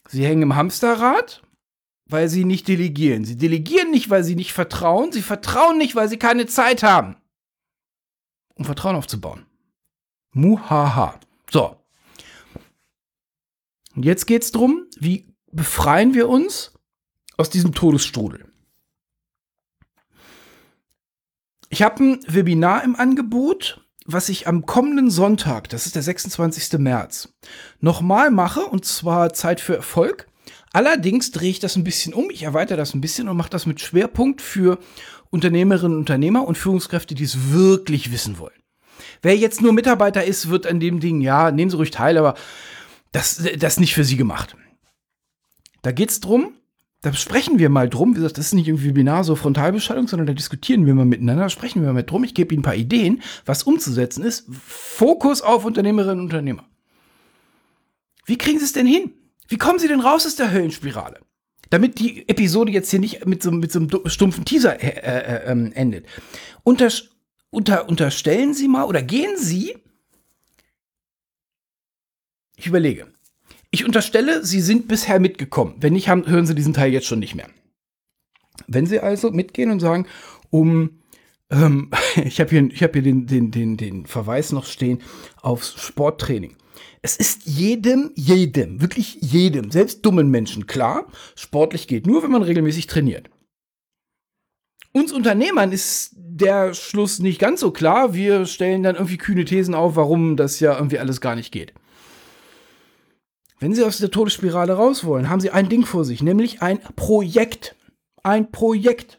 Sie 0.08 0.24
hängen 0.24 0.42
im 0.42 0.56
Hamsterrad 0.56 1.42
weil 2.08 2.28
sie 2.28 2.44
nicht 2.44 2.68
delegieren. 2.68 3.24
Sie 3.24 3.36
delegieren 3.36 3.90
nicht, 3.90 4.10
weil 4.10 4.24
sie 4.24 4.36
nicht 4.36 4.52
vertrauen. 4.52 5.12
Sie 5.12 5.22
vertrauen 5.22 5.78
nicht, 5.78 5.94
weil 5.94 6.08
sie 6.08 6.18
keine 6.18 6.46
Zeit 6.46 6.82
haben, 6.82 7.16
um 8.54 8.64
Vertrauen 8.64 8.96
aufzubauen. 8.96 9.46
Muhaha. 10.32 11.18
So. 11.50 11.80
Und 13.94 14.04
jetzt 14.04 14.26
geht 14.26 14.42
es 14.42 14.52
darum, 14.52 14.86
wie 14.98 15.34
befreien 15.50 16.14
wir 16.14 16.28
uns 16.28 16.72
aus 17.36 17.50
diesem 17.50 17.74
Todesstrudel. 17.74 18.46
Ich 21.68 21.82
habe 21.82 22.04
ein 22.04 22.20
Webinar 22.26 22.84
im 22.84 22.94
Angebot, 22.94 23.84
was 24.04 24.28
ich 24.28 24.46
am 24.46 24.66
kommenden 24.66 25.10
Sonntag, 25.10 25.68
das 25.68 25.86
ist 25.86 25.96
der 25.96 26.02
26. 26.02 26.78
März, 26.78 27.34
nochmal 27.80 28.30
mache, 28.30 28.64
und 28.66 28.84
zwar 28.84 29.32
Zeit 29.32 29.60
für 29.60 29.74
Erfolg. 29.74 30.28
Allerdings 30.76 31.30
drehe 31.30 31.48
ich 31.48 31.58
das 31.58 31.74
ein 31.76 31.84
bisschen 31.84 32.12
um, 32.12 32.28
ich 32.28 32.42
erweitere 32.42 32.76
das 32.76 32.92
ein 32.92 33.00
bisschen 33.00 33.30
und 33.30 33.36
mache 33.38 33.48
das 33.48 33.64
mit 33.64 33.80
Schwerpunkt 33.80 34.42
für 34.42 34.78
Unternehmerinnen 35.30 35.94
und 35.94 36.00
Unternehmer 36.00 36.46
und 36.46 36.58
Führungskräfte, 36.58 37.14
die 37.14 37.24
es 37.24 37.50
wirklich 37.50 38.12
wissen 38.12 38.38
wollen. 38.38 38.60
Wer 39.22 39.38
jetzt 39.38 39.62
nur 39.62 39.72
Mitarbeiter 39.72 40.22
ist, 40.24 40.50
wird 40.50 40.66
an 40.66 40.78
dem 40.78 41.00
Ding, 41.00 41.22
ja, 41.22 41.50
nehmen 41.50 41.70
Sie 41.70 41.78
ruhig 41.78 41.92
teil, 41.92 42.18
aber 42.18 42.34
das, 43.10 43.42
das 43.58 43.72
ist 43.72 43.80
nicht 43.80 43.94
für 43.94 44.04
Sie 44.04 44.18
gemacht. 44.18 44.54
Da 45.80 45.92
geht 45.92 46.10
es 46.10 46.20
drum, 46.20 46.52
da 47.00 47.10
sprechen 47.14 47.58
wir 47.58 47.70
mal 47.70 47.88
drum. 47.88 48.10
Wie 48.10 48.16
gesagt, 48.16 48.36
das 48.36 48.48
ist 48.48 48.52
nicht 48.52 48.68
irgendwie 48.68 48.88
Webinar, 48.88 49.24
so 49.24 49.34
Frontalbeschallung, 49.34 50.08
sondern 50.08 50.26
da 50.26 50.34
diskutieren 50.34 50.84
wir 50.84 50.94
mal 50.94 51.06
miteinander, 51.06 51.48
sprechen 51.48 51.82
wir 51.82 51.90
mal 51.94 52.02
drum. 52.02 52.22
Ich 52.22 52.34
gebe 52.34 52.52
Ihnen 52.52 52.60
ein 52.60 52.64
paar 52.64 52.74
Ideen, 52.74 53.22
was 53.46 53.62
umzusetzen 53.62 54.22
ist. 54.22 54.44
Fokus 54.52 55.40
auf 55.40 55.64
Unternehmerinnen 55.64 56.18
und 56.18 56.26
Unternehmer. 56.26 56.66
Wie 58.26 58.36
kriegen 58.36 58.58
Sie 58.58 58.66
es 58.66 58.74
denn 58.74 58.86
hin? 58.86 59.14
Wie 59.48 59.58
kommen 59.58 59.78
Sie 59.78 59.88
denn 59.88 60.00
raus 60.00 60.26
aus 60.26 60.36
der 60.36 60.52
Höllenspirale? 60.52 61.20
Damit 61.70 61.98
die 61.98 62.28
Episode 62.28 62.72
jetzt 62.72 62.90
hier 62.90 63.00
nicht 63.00 63.26
mit 63.26 63.42
so, 63.42 63.50
mit 63.50 63.72
so 63.72 63.80
einem 63.80 63.90
stumpfen 64.06 64.44
Teaser 64.44 64.80
äh, 64.80 64.88
äh, 64.88 65.52
äh, 65.52 65.72
endet. 65.74 66.06
Unter, 66.62 66.90
unter, 67.50 67.88
unterstellen 67.88 68.54
Sie 68.54 68.68
mal 68.68 68.84
oder 68.84 69.02
gehen 69.02 69.36
Sie. 69.36 69.76
Ich 72.56 72.66
überlege. 72.66 73.08
Ich 73.70 73.84
unterstelle, 73.84 74.44
Sie 74.44 74.60
sind 74.60 74.88
bisher 74.88 75.20
mitgekommen. 75.20 75.74
Wenn 75.78 75.92
nicht, 75.92 76.08
haben, 76.08 76.26
hören 76.26 76.46
Sie 76.46 76.54
diesen 76.54 76.74
Teil 76.74 76.92
jetzt 76.92 77.06
schon 77.06 77.18
nicht 77.18 77.34
mehr. 77.34 77.50
Wenn 78.68 78.86
Sie 78.86 79.00
also 79.00 79.30
mitgehen 79.30 79.70
und 79.70 79.80
sagen, 79.80 80.06
um, 80.50 81.02
ähm, 81.50 81.90
ich 82.24 82.40
habe 82.40 82.50
hier, 82.50 82.68
ich 82.70 82.82
hab 82.82 82.92
hier 82.92 83.02
den, 83.02 83.26
den, 83.26 83.50
den, 83.50 83.76
den 83.76 84.06
Verweis 84.06 84.52
noch 84.52 84.66
stehen 84.66 85.02
aufs 85.42 85.80
Sporttraining. 85.80 86.56
Es 87.02 87.16
ist 87.16 87.46
jedem, 87.46 88.10
jedem, 88.14 88.80
wirklich 88.80 89.18
jedem, 89.20 89.70
selbst 89.70 90.04
dummen 90.04 90.30
Menschen 90.30 90.66
klar, 90.66 91.06
sportlich 91.36 91.86
geht 91.86 92.06
nur, 92.06 92.22
wenn 92.22 92.32
man 92.32 92.42
regelmäßig 92.42 92.86
trainiert. 92.86 93.30
Uns 94.92 95.12
Unternehmern 95.12 95.72
ist 95.72 96.14
der 96.16 96.74
Schluss 96.74 97.18
nicht 97.18 97.38
ganz 97.38 97.60
so 97.60 97.70
klar. 97.70 98.14
Wir 98.14 98.46
stellen 98.46 98.82
dann 98.82 98.94
irgendwie 98.94 99.18
kühne 99.18 99.44
Thesen 99.44 99.74
auf, 99.74 99.94
warum 99.94 100.36
das 100.36 100.58
ja 100.58 100.74
irgendwie 100.74 100.98
alles 100.98 101.20
gar 101.20 101.36
nicht 101.36 101.52
geht. 101.52 101.74
Wenn 103.58 103.74
Sie 103.74 103.84
aus 103.84 103.98
der 103.98 104.10
Todesspirale 104.10 104.72
raus 104.72 105.04
wollen, 105.04 105.28
haben 105.28 105.40
Sie 105.40 105.50
ein 105.50 105.68
Ding 105.68 105.84
vor 105.84 106.04
sich, 106.04 106.22
nämlich 106.22 106.62
ein 106.62 106.80
Projekt. 106.94 107.76
Ein 108.22 108.50
Projekt. 108.50 109.18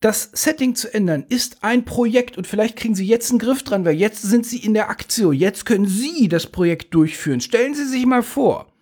Das 0.00 0.30
Setting 0.32 0.74
zu 0.74 0.92
ändern 0.92 1.26
ist 1.28 1.58
ein 1.62 1.84
Projekt 1.84 2.38
und 2.38 2.46
vielleicht 2.46 2.76
kriegen 2.76 2.94
Sie 2.94 3.06
jetzt 3.06 3.30
einen 3.30 3.38
Griff 3.38 3.62
dran, 3.62 3.84
weil 3.84 3.96
jetzt 3.96 4.22
sind 4.22 4.46
Sie 4.46 4.56
in 4.56 4.72
der 4.72 4.88
Aktion. 4.88 5.34
Jetzt 5.34 5.66
können 5.66 5.86
Sie 5.86 6.28
das 6.28 6.46
Projekt 6.46 6.94
durchführen. 6.94 7.42
Stellen 7.42 7.74
Sie 7.74 7.84
sich 7.84 8.06
mal 8.06 8.22
vor, 8.22 8.72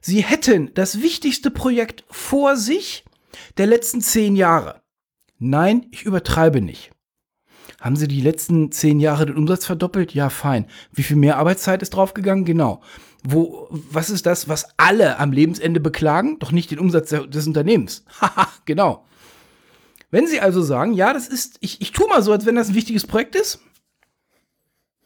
Sie 0.00 0.22
hätten 0.22 0.70
das 0.72 1.02
wichtigste 1.02 1.50
Projekt 1.50 2.04
vor 2.08 2.56
sich 2.56 3.04
der 3.58 3.66
letzten 3.66 4.00
zehn 4.00 4.34
Jahre. 4.34 4.80
Nein, 5.38 5.88
ich 5.90 6.04
übertreibe 6.04 6.62
nicht. 6.62 6.90
Haben 7.78 7.96
Sie 7.96 8.08
die 8.08 8.22
letzten 8.22 8.72
zehn 8.72 8.98
Jahre 8.98 9.26
den 9.26 9.36
Umsatz 9.36 9.66
verdoppelt? 9.66 10.14
Ja, 10.14 10.30
fein. 10.30 10.66
Wie 10.90 11.02
viel 11.02 11.16
mehr 11.16 11.36
Arbeitszeit 11.36 11.82
ist 11.82 11.90
draufgegangen? 11.90 12.46
Genau. 12.46 12.80
Wo, 13.22 13.68
was 13.70 14.08
ist 14.08 14.24
das, 14.24 14.48
was 14.48 14.68
alle 14.78 15.18
am 15.18 15.32
Lebensende 15.32 15.80
beklagen? 15.80 16.38
Doch 16.38 16.52
nicht 16.52 16.70
den 16.70 16.78
Umsatz 16.78 17.10
des 17.10 17.46
Unternehmens. 17.46 18.04
Haha, 18.22 18.48
genau. 18.64 19.04
Wenn 20.10 20.26
Sie 20.26 20.40
also 20.40 20.62
sagen, 20.62 20.92
ja, 20.92 21.12
das 21.12 21.28
ist, 21.28 21.56
ich, 21.60 21.80
ich 21.80 21.92
tue 21.92 22.08
mal 22.08 22.22
so, 22.22 22.32
als 22.32 22.46
wenn 22.46 22.54
das 22.54 22.68
ein 22.68 22.74
wichtiges 22.74 23.06
Projekt 23.06 23.34
ist, 23.34 23.60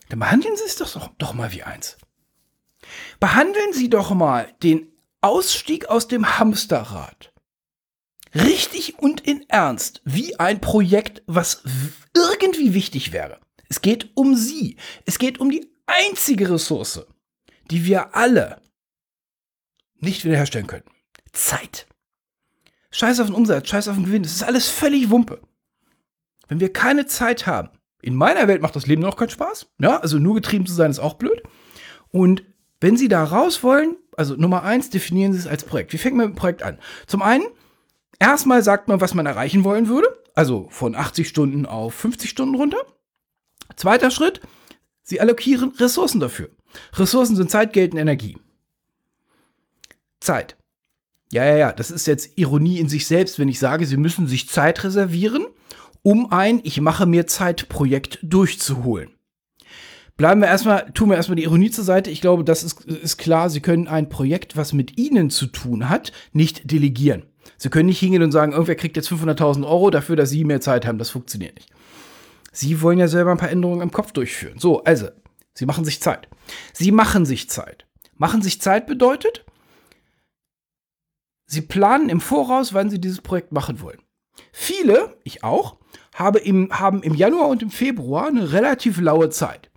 dann 0.08 0.18
behandeln 0.18 0.56
Sie 0.56 0.64
es 0.64 0.76
doch, 0.76 1.10
doch 1.18 1.34
mal 1.34 1.52
wie 1.52 1.62
eins. 1.62 1.96
Behandeln 3.18 3.72
Sie 3.72 3.88
doch 3.88 4.10
mal 4.10 4.52
den 4.62 4.92
Ausstieg 5.20 5.86
aus 5.86 6.08
dem 6.08 6.38
Hamsterrad 6.38 7.32
richtig 8.34 8.98
und 8.98 9.20
in 9.20 9.48
Ernst 9.48 10.02
wie 10.04 10.38
ein 10.38 10.60
Projekt, 10.60 11.22
was 11.26 11.62
irgendwie 12.14 12.74
wichtig 12.74 13.12
wäre. 13.12 13.40
Es 13.68 13.80
geht 13.80 14.10
um 14.14 14.34
Sie. 14.34 14.76
Es 15.06 15.18
geht 15.18 15.38
um 15.38 15.50
die 15.50 15.70
einzige 15.86 16.50
Ressource, 16.50 17.06
die 17.70 17.84
wir 17.84 18.14
alle 18.14 18.60
nicht 19.96 20.24
wiederherstellen 20.24 20.66
können. 20.66 20.84
Zeit. 21.32 21.86
Scheiß 22.90 23.20
auf 23.20 23.26
den 23.26 23.36
Umsatz, 23.36 23.68
scheiß 23.68 23.88
auf 23.88 23.96
den 23.96 24.04
Gewinn. 24.04 24.22
Das 24.22 24.32
ist 24.32 24.42
alles 24.42 24.68
völlig 24.68 25.10
Wumpe. 25.10 25.40
Wenn 26.48 26.60
wir 26.60 26.72
keine 26.72 27.06
Zeit 27.06 27.46
haben, 27.46 27.70
in 28.02 28.14
meiner 28.14 28.48
Welt 28.48 28.62
macht 28.62 28.76
das 28.76 28.86
Leben 28.86 29.02
noch 29.02 29.16
keinen 29.16 29.30
Spaß. 29.30 29.68
Ja, 29.78 29.98
also 29.98 30.18
nur 30.18 30.34
getrieben 30.34 30.66
zu 30.66 30.74
sein 30.74 30.90
ist 30.90 30.98
auch 30.98 31.14
blöd. 31.14 31.42
Und 32.10 32.42
wenn 32.80 32.96
Sie 32.96 33.08
da 33.08 33.22
raus 33.22 33.62
wollen, 33.62 33.96
also 34.16 34.34
Nummer 34.34 34.62
eins, 34.62 34.90
definieren 34.90 35.32
Sie 35.32 35.38
es 35.38 35.46
als 35.46 35.64
Projekt. 35.64 35.92
Wie 35.92 35.98
fängt 35.98 36.16
man 36.16 36.28
mit 36.28 36.36
dem 36.36 36.38
Projekt 36.38 36.62
an? 36.62 36.78
Zum 37.06 37.22
einen, 37.22 37.44
erstmal 38.18 38.62
sagt 38.62 38.88
man, 38.88 39.00
was 39.00 39.14
man 39.14 39.26
erreichen 39.26 39.64
wollen 39.64 39.88
würde. 39.88 40.08
Also 40.34 40.68
von 40.70 40.94
80 40.94 41.28
Stunden 41.28 41.66
auf 41.66 41.94
50 41.94 42.30
Stunden 42.30 42.54
runter. 42.54 42.78
Zweiter 43.76 44.10
Schritt, 44.10 44.40
Sie 45.02 45.20
allokieren 45.20 45.70
Ressourcen 45.76 46.20
dafür. 46.20 46.50
Ressourcen 46.94 47.36
sind 47.36 47.50
Zeit, 47.50 47.72
Geld 47.72 47.92
und 47.92 47.98
Energie. 47.98 48.38
Zeit. 50.20 50.56
Ja, 51.32 51.44
ja, 51.44 51.56
ja, 51.56 51.72
das 51.72 51.90
ist 51.90 52.06
jetzt 52.06 52.38
Ironie 52.38 52.78
in 52.78 52.88
sich 52.88 53.06
selbst, 53.06 53.38
wenn 53.38 53.48
ich 53.48 53.58
sage, 53.58 53.86
Sie 53.86 53.96
müssen 53.96 54.26
sich 54.26 54.48
Zeit 54.48 54.82
reservieren, 54.82 55.46
um 56.02 56.32
ein 56.32 56.60
Ich 56.64 56.80
mache 56.80 57.06
mir 57.06 57.26
Zeit 57.26 57.68
Projekt 57.68 58.18
durchzuholen. 58.22 59.10
Bleiben 60.16 60.40
wir 60.42 60.48
erstmal, 60.48 60.90
tun 60.92 61.08
wir 61.08 61.16
erstmal 61.16 61.36
die 61.36 61.44
Ironie 61.44 61.70
zur 61.70 61.84
Seite. 61.84 62.10
Ich 62.10 62.20
glaube, 62.20 62.44
das 62.44 62.62
ist, 62.62 62.84
ist 62.84 63.16
klar. 63.16 63.48
Sie 63.48 63.60
können 63.60 63.88
ein 63.88 64.08
Projekt, 64.10 64.56
was 64.56 64.72
mit 64.72 64.98
Ihnen 64.98 65.30
zu 65.30 65.46
tun 65.46 65.88
hat, 65.88 66.12
nicht 66.32 66.70
delegieren. 66.70 67.22
Sie 67.56 67.70
können 67.70 67.86
nicht 67.86 68.00
hingehen 68.00 68.22
und 68.22 68.32
sagen, 68.32 68.52
irgendwer 68.52 68.74
kriegt 68.74 68.96
jetzt 68.96 69.10
500.000 69.10 69.66
Euro 69.66 69.88
dafür, 69.90 70.16
dass 70.16 70.28
Sie 70.30 70.44
mehr 70.44 70.60
Zeit 70.60 70.86
haben. 70.86 70.98
Das 70.98 71.08
funktioniert 71.10 71.54
nicht. 71.54 71.70
Sie 72.52 72.82
wollen 72.82 72.98
ja 72.98 73.08
selber 73.08 73.30
ein 73.30 73.38
paar 73.38 73.50
Änderungen 73.50 73.80
im 73.80 73.92
Kopf 73.92 74.12
durchführen. 74.12 74.58
So, 74.58 74.84
also, 74.84 75.08
Sie 75.54 75.64
machen 75.64 75.84
sich 75.84 76.02
Zeit. 76.02 76.28
Sie 76.72 76.92
machen 76.92 77.24
sich 77.24 77.48
Zeit. 77.48 77.86
Machen 78.16 78.42
sich 78.42 78.60
Zeit 78.60 78.86
bedeutet, 78.86 79.46
Sie 81.50 81.62
planen 81.62 82.08
im 82.08 82.20
Voraus, 82.20 82.74
wann 82.74 82.90
Sie 82.90 83.00
dieses 83.00 83.20
Projekt 83.20 83.50
machen 83.50 83.80
wollen. 83.80 83.98
Viele, 84.52 85.16
ich 85.24 85.42
auch, 85.42 85.78
habe 86.14 86.38
im, 86.38 86.70
haben 86.70 87.02
im 87.02 87.14
Januar 87.14 87.48
und 87.48 87.60
im 87.62 87.70
Februar 87.70 88.28
eine 88.28 88.52
relativ 88.52 89.00
laue 89.00 89.30
Zeit. 89.30 89.68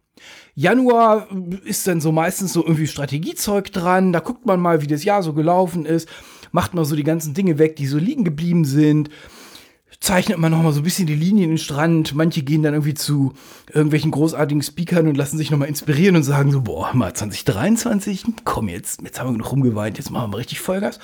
Januar 0.54 1.28
ist 1.66 1.88
dann 1.88 2.00
so 2.00 2.12
meistens 2.12 2.54
so 2.54 2.62
irgendwie 2.62 2.86
Strategiezeug 2.86 3.72
dran, 3.72 4.14
da 4.14 4.20
guckt 4.20 4.46
man 4.46 4.60
mal, 4.60 4.84
wie 4.84 4.88
das 4.88 5.04
Jahr 5.04 5.24
so 5.24 5.34
gelaufen 5.34 5.88
ist, 5.88 6.08
macht 6.52 6.76
mal 6.76 6.86
so 6.86 6.96
die 6.96 7.04
ganzen 7.04 7.34
Dinge 7.34 7.58
weg, 7.58 7.76
die 7.76 7.88
so 7.88 7.98
liegen 7.98 8.24
geblieben 8.24 8.66
sind, 8.66 9.10
zeichnet 10.00 10.38
man 10.38 10.52
noch 10.52 10.62
mal 10.62 10.74
so 10.74 10.82
ein 10.82 10.84
bisschen 10.84 11.08
die 11.08 11.16
Linien 11.16 11.46
in 11.46 11.50
den 11.52 11.58
Strand. 11.58 12.14
Manche 12.14 12.44
gehen 12.44 12.62
dann 12.62 12.74
irgendwie 12.74 12.94
zu 12.94 13.34
irgendwelchen 13.72 14.12
großartigen 14.12 14.62
Speakern 14.62 15.08
und 15.08 15.16
lassen 15.16 15.38
sich 15.38 15.50
noch 15.50 15.58
mal 15.58 15.66
inspirieren 15.66 16.18
und 16.18 16.24
sagen 16.24 16.52
so, 16.52 16.62
boah, 16.62 16.94
mal 16.94 17.14
2023, 17.14 18.26
komm 18.44 18.68
jetzt, 18.68 19.02
jetzt 19.02 19.20
haben 19.20 19.30
wir 19.30 19.34
genug 19.34 19.52
rumgeweint, 19.52 19.98
jetzt 19.98 20.12
machen 20.12 20.34
wir 20.34 20.38
richtig 20.38 20.60
Vollgas. 20.60 21.00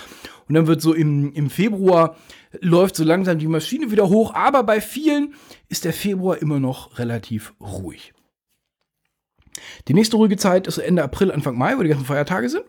Und 0.50 0.56
dann 0.56 0.68
wird 0.68 0.82
so 0.82 0.94
im, 0.94 1.32
im 1.34 1.50
Februar 1.50 2.18
läuft 2.60 2.96
so 2.96 3.04
langsam 3.04 3.38
die 3.38 3.48
Maschine 3.48 3.92
wieder 3.92 4.10
hoch, 4.10 4.34
aber 4.34 4.64
bei 4.64 4.82
vielen 4.82 5.36
ist 5.70 5.86
der 5.86 5.94
Februar 5.94 6.42
immer 6.42 6.60
noch 6.60 6.98
relativ 6.98 7.54
ruhig. 7.62 8.14
Die 9.88 9.94
nächste 9.94 10.18
ruhige 10.18 10.38
Zeit 10.38 10.66
ist 10.66 10.80
Ende 10.80 11.04
April, 11.04 11.32
Anfang 11.32 11.56
Mai, 11.56 11.78
wo 11.78 11.84
die 11.84 11.90
ganzen 11.90 12.06
Feiertage 12.06 12.50
sind. 12.50 12.66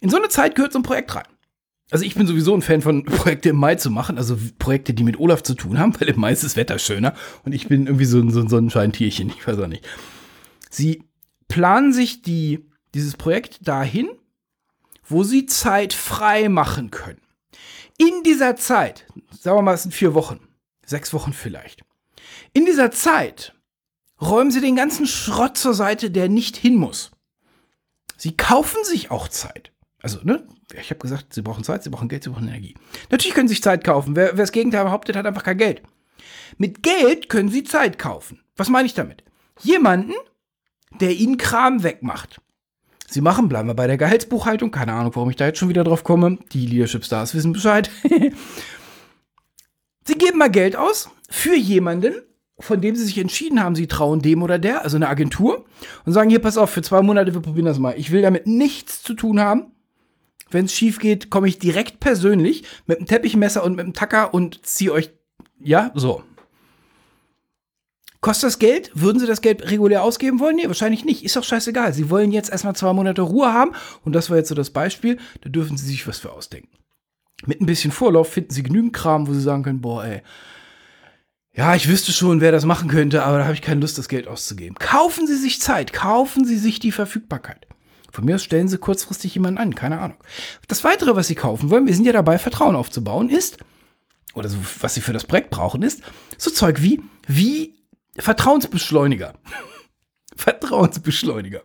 In 0.00 0.10
so 0.10 0.18
eine 0.18 0.28
Zeit 0.28 0.54
gehört 0.54 0.74
so 0.74 0.80
ein 0.80 0.84
Projekt 0.84 1.14
rein. 1.14 1.24
Also 1.90 2.04
ich 2.04 2.14
bin 2.14 2.26
sowieso 2.26 2.54
ein 2.54 2.62
Fan 2.62 2.82
von 2.82 3.04
Projekte 3.06 3.48
im 3.48 3.56
Mai 3.56 3.76
zu 3.76 3.90
machen, 3.90 4.18
also 4.18 4.36
Projekte, 4.58 4.92
die 4.92 5.04
mit 5.04 5.18
Olaf 5.18 5.42
zu 5.42 5.54
tun 5.54 5.78
haben, 5.78 5.94
weil 6.00 6.10
im 6.10 6.20
Mai 6.20 6.32
ist 6.32 6.44
das 6.44 6.56
Wetter 6.56 6.78
schöner 6.78 7.14
und 7.44 7.52
ich 7.52 7.68
bin 7.68 7.86
irgendwie 7.86 8.04
so 8.04 8.18
ein, 8.18 8.30
so 8.30 8.40
ein 8.40 8.48
Sonnenscheintierchen, 8.48 9.28
ich 9.36 9.46
weiß 9.46 9.58
auch 9.58 9.66
nicht. 9.66 9.88
Sie 10.68 11.04
planen 11.48 11.94
sich 11.94 12.20
die, 12.20 12.68
dieses 12.94 13.16
Projekt 13.16 13.66
dahin, 13.66 14.10
wo 15.04 15.24
sie 15.24 15.46
Zeit 15.46 15.92
frei 15.92 16.48
machen 16.48 16.90
können. 16.90 17.20
In 17.98 18.22
dieser 18.24 18.56
Zeit, 18.56 19.06
sagen 19.30 19.58
wir 19.58 19.62
mal, 19.62 19.74
es 19.74 19.82
sind 19.82 19.92
vier 19.92 20.14
Wochen, 20.14 20.40
sechs 20.84 21.12
Wochen 21.12 21.32
vielleicht. 21.32 21.82
In 22.52 22.66
dieser 22.66 22.90
Zeit 22.90 23.54
räumen 24.20 24.50
sie 24.50 24.60
den 24.60 24.76
ganzen 24.76 25.06
Schrott 25.06 25.56
zur 25.58 25.74
Seite, 25.74 26.10
der 26.10 26.28
nicht 26.28 26.56
hin 26.56 26.76
muss. 26.76 27.10
Sie 28.16 28.36
kaufen 28.36 28.84
sich 28.84 29.10
auch 29.10 29.28
Zeit. 29.28 29.72
Also, 30.00 30.18
ne, 30.22 30.46
ich 30.74 30.90
habe 30.90 31.00
gesagt, 31.00 31.34
sie 31.34 31.42
brauchen 31.42 31.64
Zeit, 31.64 31.82
sie 31.82 31.90
brauchen 31.90 32.08
Geld, 32.08 32.24
sie 32.24 32.30
brauchen 32.30 32.48
Energie. 32.48 32.74
Natürlich 33.10 33.34
können 33.34 33.48
sie 33.48 33.54
sich 33.54 33.62
Zeit 33.62 33.84
kaufen. 33.84 34.16
Wer, 34.16 34.28
wer 34.28 34.42
das 34.42 34.52
Gegenteil 34.52 34.84
behauptet, 34.84 35.16
hat 35.16 35.26
einfach 35.26 35.44
kein 35.44 35.58
Geld. 35.58 35.82
Mit 36.56 36.82
Geld 36.82 37.28
können 37.28 37.48
sie 37.48 37.64
Zeit 37.64 37.98
kaufen. 37.98 38.40
Was 38.56 38.68
meine 38.68 38.86
ich 38.86 38.94
damit? 38.94 39.22
Jemanden, 39.60 40.14
der 41.00 41.12
ihnen 41.12 41.36
Kram 41.36 41.82
wegmacht. 41.82 42.40
Sie 43.12 43.20
machen, 43.20 43.48
bleiben 43.48 43.68
wir 43.68 43.74
bei 43.74 43.86
der 43.86 43.98
Gehaltsbuchhaltung. 43.98 44.70
Keine 44.70 44.94
Ahnung, 44.94 45.14
warum 45.14 45.28
ich 45.28 45.36
da 45.36 45.46
jetzt 45.46 45.58
schon 45.58 45.68
wieder 45.68 45.84
drauf 45.84 46.02
komme. 46.02 46.38
Die 46.52 46.66
Leadership 46.66 47.04
Stars 47.04 47.34
wissen 47.34 47.52
Bescheid. 47.52 47.90
Sie 50.04 50.14
geben 50.14 50.38
mal 50.38 50.50
Geld 50.50 50.76
aus 50.76 51.10
für 51.28 51.54
jemanden, 51.54 52.14
von 52.58 52.80
dem 52.80 52.96
sie 52.96 53.04
sich 53.04 53.18
entschieden 53.18 53.62
haben, 53.62 53.76
sie 53.76 53.86
trauen 53.86 54.20
dem 54.20 54.42
oder 54.42 54.58
der, 54.58 54.82
also 54.82 54.96
eine 54.96 55.08
Agentur, 55.08 55.64
und 56.04 56.12
sagen, 56.12 56.28
hier, 56.28 56.40
pass 56.40 56.58
auf, 56.58 56.70
für 56.70 56.82
zwei 56.82 57.02
Monate, 57.02 57.34
wir 57.34 57.40
probieren 57.40 57.66
das 57.66 57.78
mal. 57.78 57.94
Ich 57.96 58.10
will 58.10 58.20
damit 58.20 58.46
nichts 58.46 59.02
zu 59.02 59.14
tun 59.14 59.38
haben. 59.38 59.66
Wenn 60.50 60.64
es 60.64 60.74
schief 60.74 60.98
geht, 60.98 61.30
komme 61.30 61.46
ich 61.48 61.58
direkt 61.60 62.00
persönlich 62.00 62.64
mit 62.86 62.98
einem 62.98 63.06
Teppichmesser 63.06 63.62
und 63.62 63.76
mit 63.76 63.84
einem 63.84 63.94
Tacker 63.94 64.34
und 64.34 64.66
ziehe 64.66 64.92
euch, 64.92 65.10
ja, 65.60 65.92
so. 65.94 66.24
Kostet 68.22 68.46
das 68.46 68.60
Geld? 68.60 68.92
Würden 68.94 69.18
sie 69.18 69.26
das 69.26 69.40
Geld 69.40 69.68
regulär 69.68 70.04
ausgeben 70.04 70.38
wollen? 70.38 70.54
Nee, 70.54 70.68
wahrscheinlich 70.68 71.04
nicht. 71.04 71.24
Ist 71.24 71.34
doch 71.34 71.42
scheißegal. 71.42 71.92
Sie 71.92 72.08
wollen 72.08 72.30
jetzt 72.30 72.50
erstmal 72.50 72.76
zwei 72.76 72.92
Monate 72.92 73.20
Ruhe 73.20 73.52
haben 73.52 73.72
und 74.04 74.12
das 74.12 74.30
war 74.30 74.36
jetzt 74.36 74.48
so 74.48 74.54
das 74.54 74.70
Beispiel. 74.70 75.18
Da 75.40 75.50
dürfen 75.50 75.76
sie 75.76 75.86
sich 75.86 76.06
was 76.06 76.20
für 76.20 76.30
ausdenken. 76.30 76.70
Mit 77.46 77.60
ein 77.60 77.66
bisschen 77.66 77.90
Vorlauf 77.90 78.32
finden 78.32 78.52
sie 78.52 78.62
genügend 78.62 78.92
Kram, 78.92 79.26
wo 79.26 79.32
sie 79.32 79.40
sagen 79.40 79.64
können, 79.64 79.80
boah, 79.80 80.04
ey, 80.04 80.22
ja, 81.52 81.74
ich 81.74 81.88
wüsste 81.88 82.12
schon, 82.12 82.40
wer 82.40 82.52
das 82.52 82.64
machen 82.64 82.88
könnte, 82.88 83.24
aber 83.24 83.38
da 83.38 83.44
habe 83.44 83.54
ich 83.54 83.60
keine 83.60 83.80
Lust, 83.80 83.98
das 83.98 84.08
Geld 84.08 84.28
auszugeben. 84.28 84.76
Kaufen 84.78 85.26
Sie 85.26 85.36
sich 85.36 85.60
Zeit, 85.60 85.92
kaufen 85.92 86.46
Sie 86.46 86.56
sich 86.56 86.78
die 86.78 86.92
Verfügbarkeit. 86.92 87.66
Von 88.12 88.24
mir 88.24 88.36
aus 88.36 88.44
stellen 88.44 88.68
Sie 88.68 88.78
kurzfristig 88.78 89.34
jemanden 89.34 89.58
an, 89.58 89.74
keine 89.74 90.00
Ahnung. 90.00 90.16
Das 90.68 90.84
Weitere, 90.84 91.16
was 91.16 91.26
Sie 91.26 91.34
kaufen 91.34 91.70
wollen, 91.70 91.86
wir 91.86 91.94
sind 91.94 92.06
ja 92.06 92.12
dabei, 92.12 92.38
Vertrauen 92.38 92.76
aufzubauen, 92.76 93.28
ist, 93.28 93.58
oder 94.32 94.48
so, 94.48 94.56
was 94.80 94.94
Sie 94.94 95.00
für 95.00 95.12
das 95.12 95.24
Projekt 95.24 95.50
brauchen, 95.50 95.82
ist, 95.82 96.02
so 96.38 96.50
Zeug 96.50 96.80
wie, 96.80 97.02
wie 97.26 97.81
Vertrauensbeschleuniger. 98.18 99.34
Vertrauensbeschleuniger. 100.36 101.62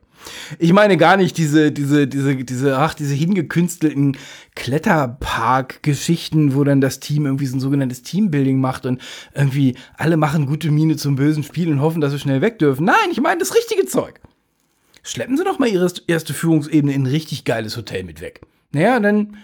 Ich 0.59 0.73
meine 0.73 0.97
gar 0.97 1.17
nicht 1.17 1.37
diese, 1.37 1.71
diese, 1.71 2.07
diese, 2.07 2.35
diese, 2.35 2.77
ach, 2.77 2.93
diese 2.93 3.13
hingekünstelten 3.13 4.17
Kletterpark-Geschichten, 4.55 6.55
wo 6.55 6.63
dann 6.63 6.81
das 6.81 6.99
Team 6.99 7.25
irgendwie 7.25 7.45
so 7.45 7.57
ein 7.57 7.61
sogenanntes 7.61 8.01
Teambuilding 8.01 8.59
macht 8.59 8.85
und 8.85 9.01
irgendwie 9.33 9.75
alle 9.95 10.17
machen 10.17 10.47
gute 10.47 10.71
Miene 10.71 10.97
zum 10.97 11.15
bösen 11.15 11.43
Spiel 11.43 11.71
und 11.71 11.81
hoffen, 11.81 12.01
dass 12.01 12.11
sie 12.11 12.19
schnell 12.19 12.41
weg 12.41 12.59
dürfen. 12.59 12.85
Nein, 12.85 13.11
ich 13.11 13.21
meine 13.21 13.39
das 13.39 13.55
richtige 13.55 13.85
Zeug. 13.85 14.19
Schleppen 15.03 15.37
Sie 15.37 15.45
doch 15.45 15.59
mal 15.59 15.69
Ihre 15.69 15.89
erste 16.07 16.33
Führungsebene 16.33 16.93
in 16.93 17.03
ein 17.03 17.07
richtig 17.07 17.45
geiles 17.45 17.77
Hotel 17.77 18.03
mit 18.03 18.19
weg. 18.19 18.41
Naja, 18.71 18.99
dann 18.99 19.37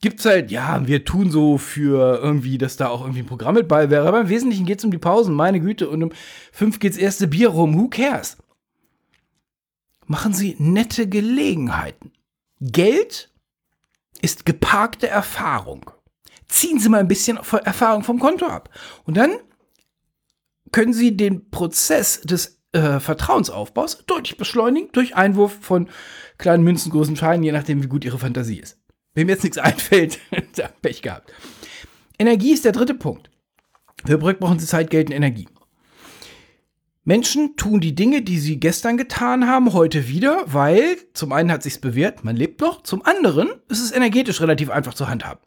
gibt's 0.00 0.24
halt, 0.24 0.50
ja, 0.50 0.86
wir 0.86 1.04
tun 1.04 1.30
so 1.30 1.58
für 1.58 2.20
irgendwie, 2.22 2.58
dass 2.58 2.76
da 2.76 2.88
auch 2.88 3.00
irgendwie 3.02 3.20
ein 3.20 3.26
Programm 3.26 3.54
mit 3.54 3.68
bei 3.68 3.90
wäre. 3.90 4.06
Aber 4.06 4.20
im 4.20 4.28
Wesentlichen 4.28 4.66
geht's 4.66 4.84
um 4.84 4.90
die 4.90 4.98
Pausen, 4.98 5.34
meine 5.34 5.60
Güte. 5.60 5.88
Und 5.88 6.02
um 6.02 6.12
fünf 6.52 6.78
geht's 6.78 6.96
erste 6.96 7.26
Bier 7.28 7.48
rum. 7.48 7.78
Who 7.78 7.88
cares? 7.88 8.36
machen 10.08 10.32
Sie 10.32 10.56
nette 10.58 11.06
Gelegenheiten. 11.06 12.12
Geld 12.60 13.30
ist 14.20 14.44
geparkte 14.44 15.06
Erfahrung. 15.06 15.90
Ziehen 16.48 16.80
Sie 16.80 16.88
mal 16.88 17.00
ein 17.00 17.08
bisschen 17.08 17.36
Erfahrung 17.36 18.02
vom 18.02 18.18
Konto 18.18 18.46
ab. 18.46 18.70
Und 19.04 19.16
dann 19.16 19.32
können 20.72 20.94
Sie 20.94 21.16
den 21.16 21.50
Prozess 21.50 22.22
des 22.22 22.60
äh, 22.72 23.00
Vertrauensaufbaus 23.00 24.04
deutlich 24.06 24.36
beschleunigen 24.36 24.90
durch 24.92 25.14
Einwurf 25.14 25.58
von 25.60 25.88
kleinen 26.38 26.64
Münzen, 26.64 26.90
großen 26.90 27.16
Scheinen, 27.16 27.44
je 27.44 27.52
nachdem, 27.52 27.82
wie 27.82 27.88
gut 27.88 28.04
Ihre 28.04 28.18
Fantasie 28.18 28.58
ist. 28.58 28.78
Mir 29.24 29.32
jetzt 29.32 29.44
nichts 29.44 29.58
einfällt, 29.58 30.18
da 30.56 30.68
Pech 30.82 31.02
gehabt. 31.02 31.32
Energie 32.18 32.52
ist 32.52 32.64
der 32.64 32.72
dritte 32.72 32.94
Punkt. 32.94 33.30
Für 34.04 34.18
Projekt 34.18 34.40
brauchen 34.40 34.58
Sie 34.58 34.66
Zeit, 34.66 34.90
Geld 34.90 35.08
und 35.08 35.16
Energie. 35.16 35.48
Menschen 37.04 37.56
tun 37.56 37.80
die 37.80 37.94
Dinge, 37.94 38.20
die 38.20 38.38
sie 38.38 38.60
gestern 38.60 38.98
getan 38.98 39.48
haben, 39.48 39.72
heute 39.72 40.08
wieder, 40.08 40.42
weil 40.44 40.98
zum 41.14 41.32
einen 41.32 41.50
hat 41.50 41.62
sich's 41.62 41.78
bewährt, 41.78 42.22
man 42.22 42.36
lebt 42.36 42.60
noch, 42.60 42.82
zum 42.82 43.02
anderen 43.02 43.48
ist 43.68 43.82
es 43.82 43.92
energetisch 43.92 44.42
relativ 44.42 44.68
einfach 44.68 44.92
zu 44.92 45.08
handhaben. 45.08 45.40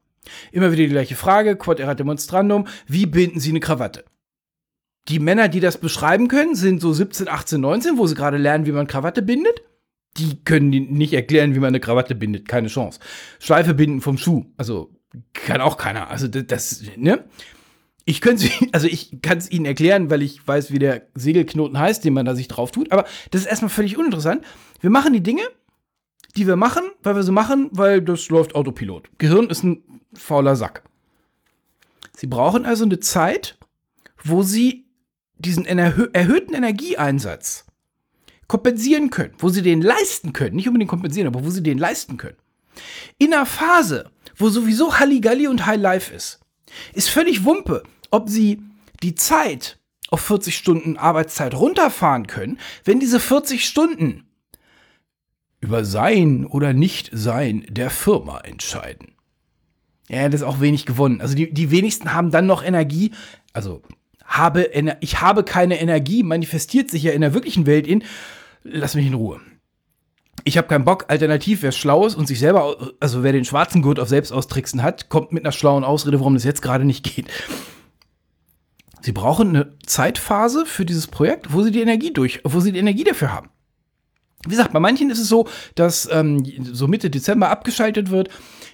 Immer 0.51 0.71
wieder 0.71 0.83
die 0.83 0.89
gleiche 0.89 1.15
Frage, 1.15 1.55
quod 1.55 1.79
erat 1.79 1.99
demonstrandum, 1.99 2.67
wie 2.87 3.05
binden 3.05 3.39
Sie 3.39 3.51
eine 3.51 3.59
Krawatte? 3.59 4.05
Die 5.07 5.19
Männer, 5.19 5.49
die 5.49 5.59
das 5.59 5.77
beschreiben 5.77 6.27
können, 6.27 6.55
sind 6.55 6.81
so 6.81 6.93
17, 6.93 7.27
18, 7.27 7.61
19, 7.61 7.97
wo 7.97 8.07
sie 8.07 8.15
gerade 8.15 8.37
lernen, 8.37 8.65
wie 8.65 8.71
man 8.71 8.87
Krawatte 8.87 9.21
bindet. 9.21 9.61
Die 10.17 10.43
können 10.43 10.69
nicht 10.69 11.13
erklären, 11.13 11.55
wie 11.55 11.59
man 11.59 11.69
eine 11.69 11.79
Krawatte 11.79 12.15
bindet, 12.15 12.47
keine 12.47 12.67
Chance. 12.67 12.99
Schleife 13.39 13.73
binden 13.73 14.01
vom 14.01 14.17
Schuh, 14.17 14.45
also 14.57 14.91
kann 15.33 15.61
auch 15.61 15.77
keiner. 15.77 16.09
Also 16.09 16.27
das, 16.27 16.83
ne? 16.97 17.23
ich 18.05 18.21
könnte 18.21 18.49
also 18.71 18.87
ich 18.87 19.21
kann 19.21 19.37
es 19.37 19.51
Ihnen 19.51 19.65
erklären, 19.65 20.09
weil 20.09 20.21
ich 20.21 20.45
weiß, 20.45 20.71
wie 20.71 20.79
der 20.79 21.07
Segelknoten 21.15 21.77
heißt, 21.77 22.03
den 22.03 22.13
man 22.13 22.25
da 22.25 22.35
sich 22.35 22.47
drauf 22.47 22.71
tut. 22.71 22.91
Aber 22.91 23.05
das 23.31 23.41
ist 23.41 23.47
erstmal 23.47 23.69
völlig 23.69 23.97
uninteressant. 23.97 24.43
Wir 24.79 24.89
machen 24.89 25.13
die 25.13 25.23
Dinge, 25.23 25.43
die 26.35 26.47
wir 26.47 26.55
machen, 26.55 26.83
weil 27.03 27.15
wir 27.15 27.23
sie 27.23 27.31
machen, 27.31 27.69
weil 27.71 28.01
das 28.01 28.29
läuft 28.29 28.55
Autopilot. 28.55 29.09
Gehirn 29.17 29.49
ist 29.49 29.63
ein 29.63 29.83
fauler 30.13 30.55
Sack. 30.55 30.83
Sie 32.15 32.27
brauchen 32.27 32.65
also 32.65 32.83
eine 32.83 32.99
Zeit, 32.99 33.57
wo 34.23 34.43
Sie 34.43 34.85
diesen 35.37 35.65
erhö 35.65 36.07
erhöhten 36.13 36.53
Energieeinsatz 36.53 37.65
kompensieren 38.51 39.09
können, 39.11 39.33
wo 39.37 39.47
Sie 39.47 39.61
den 39.61 39.81
leisten 39.81 40.33
können. 40.33 40.57
Nicht 40.57 40.67
unbedingt 40.67 40.89
kompensieren, 40.89 41.27
aber 41.27 41.45
wo 41.45 41.49
Sie 41.49 41.63
den 41.63 41.77
leisten 41.77 42.17
können. 42.17 42.35
In 43.17 43.33
einer 43.33 43.45
Phase, 43.45 44.11
wo 44.35 44.49
sowieso 44.49 44.99
Halligalli 44.99 45.47
und 45.47 45.65
High 45.65 45.79
Life 45.79 46.13
ist, 46.13 46.41
ist 46.91 47.07
völlig 47.07 47.45
Wumpe, 47.45 47.83
ob 48.09 48.27
sie 48.27 48.61
die 49.03 49.15
Zeit 49.15 49.79
auf 50.09 50.19
40 50.19 50.57
Stunden 50.57 50.97
Arbeitszeit 50.97 51.55
runterfahren 51.55 52.27
können, 52.27 52.59
wenn 52.83 52.99
diese 52.99 53.21
40 53.21 53.65
Stunden 53.65 54.25
über 55.61 55.85
Sein 55.85 56.45
oder 56.45 56.73
Nicht-Sein 56.73 57.65
der 57.69 57.89
Firma 57.89 58.39
entscheiden. 58.39 59.13
Ja, 60.09 60.27
das 60.27 60.41
ist 60.41 60.47
auch 60.47 60.59
wenig 60.59 60.85
gewonnen. 60.85 61.21
Also 61.21 61.35
die, 61.35 61.53
die 61.53 61.71
wenigsten 61.71 62.13
haben 62.13 62.31
dann 62.31 62.47
noch 62.47 62.65
Energie. 62.65 63.11
Also 63.53 63.81
habe, 64.25 64.69
ich 64.99 65.21
habe 65.21 65.45
keine 65.45 65.79
Energie, 65.79 66.23
manifestiert 66.23 66.89
sich 66.89 67.03
ja 67.03 67.13
in 67.13 67.21
der 67.21 67.33
wirklichen 67.33 67.65
Welt 67.65 67.87
in, 67.87 68.03
lass 68.63 68.95
mich 68.95 69.07
in 69.07 69.13
Ruhe 69.13 69.41
ich 70.43 70.57
habe 70.57 70.67
keinen 70.67 70.85
Bock. 70.85 71.05
Alternativ, 71.07 71.61
wer 71.61 71.71
schlau 71.71 72.05
ist 72.05 72.15
und 72.15 72.27
sich 72.27 72.39
selber, 72.39 72.93
also 72.99 73.23
wer 73.23 73.31
den 73.31 73.45
schwarzen 73.45 73.81
Gurt 73.81 73.99
auf 73.99 74.09
Selbstaustricksen 74.09 74.83
hat, 74.83 75.09
kommt 75.09 75.31
mit 75.31 75.43
einer 75.43 75.51
schlauen 75.51 75.83
Ausrede, 75.83 76.19
warum 76.19 76.33
das 76.33 76.43
jetzt 76.43 76.61
gerade 76.61 76.85
nicht 76.85 77.03
geht. 77.03 77.27
Sie 79.01 79.11
brauchen 79.11 79.49
eine 79.49 79.77
Zeitphase 79.85 80.65
für 80.65 80.85
dieses 80.85 81.07
Projekt, 81.07 81.53
wo 81.53 81.63
sie 81.63 81.71
die 81.71 81.81
Energie 81.81 82.13
durch, 82.13 82.41
wo 82.43 82.59
sie 82.59 82.71
die 82.71 82.79
Energie 82.79 83.03
dafür 83.03 83.33
haben. 83.33 83.49
Wie 84.45 84.51
gesagt, 84.51 84.73
bei 84.73 84.79
manchen 84.79 85.11
ist 85.11 85.19
es 85.19 85.27
so, 85.27 85.47
dass 85.75 86.09
ähm, 86.11 86.43
so 86.71 86.87
Mitte 86.87 87.09
Dezember 87.09 87.49
abgeschaltet 87.49 88.09
wird. 88.09 88.29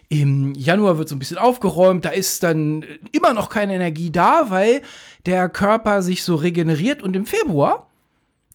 Im 0.10 0.54
Januar 0.56 0.98
wird 0.98 1.10
so 1.10 1.16
ein 1.16 1.20
bisschen 1.20 1.38
aufgeräumt. 1.38 2.06
Da 2.06 2.10
ist 2.10 2.44
dann 2.44 2.86
immer 3.12 3.34
noch 3.34 3.50
keine 3.50 3.76
Energie 3.76 4.10
da, 4.10 4.46
weil 4.50 4.82
der 5.26 5.50
Körper 5.50 6.02
sich 6.02 6.24
so 6.24 6.36
regeneriert. 6.36 7.04
Und 7.04 7.18
im 7.18 7.26
Februar 7.26 7.90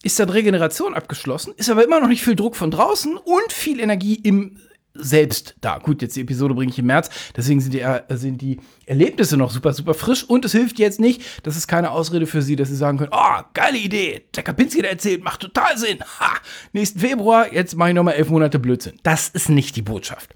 ist 0.03 0.19
dann 0.19 0.29
Regeneration 0.29 0.93
abgeschlossen, 0.93 1.53
ist 1.57 1.69
aber 1.69 1.83
immer 1.83 1.99
noch 1.99 2.09
nicht 2.09 2.23
viel 2.23 2.35
Druck 2.35 2.55
von 2.55 2.69
draußen 2.69 3.17
und 3.17 3.51
viel 3.51 3.79
Energie 3.79 4.15
im 4.15 4.59
selbst 4.95 5.55
da. 5.61 5.79
Gut, 5.79 6.03
jetzt 6.03 6.15
die 6.15 6.21
Episode 6.21 6.53
bringe 6.53 6.71
ich 6.71 6.77
im 6.77 6.85
März, 6.85 7.09
deswegen 7.35 7.59
sind 7.61 7.73
die, 7.73 7.79
äh, 7.79 8.03
sind 8.09 8.41
die 8.41 8.59
Erlebnisse 8.85 9.37
noch 9.37 9.49
super, 9.49 9.73
super 9.73 9.95
frisch 9.95 10.23
und 10.23 10.45
es 10.45 10.51
hilft 10.51 10.77
jetzt 10.77 10.99
nicht, 10.99 11.23
das 11.43 11.57
ist 11.57 11.67
keine 11.67 11.89
Ausrede 11.89 12.27
für 12.27 12.43
sie, 12.43 12.55
dass 12.55 12.69
sie 12.69 12.75
sagen 12.75 12.99
können, 12.99 13.11
oh, 13.11 13.41
geile 13.55 13.79
Idee, 13.79 14.25
der 14.35 14.43
Kapinski 14.43 14.81
der 14.81 14.91
erzählt, 14.91 15.23
macht 15.23 15.39
total 15.39 15.77
Sinn, 15.77 15.99
ha, 16.19 16.35
nächsten 16.73 16.99
Februar, 16.99 17.51
jetzt 17.51 17.75
mache 17.75 17.89
ich 17.89 17.95
nochmal 17.95 18.13
elf 18.15 18.29
Monate 18.29 18.59
Blödsinn. 18.59 18.99
Das 19.01 19.29
ist 19.29 19.49
nicht 19.49 19.75
die 19.75 19.81
Botschaft. 19.81 20.35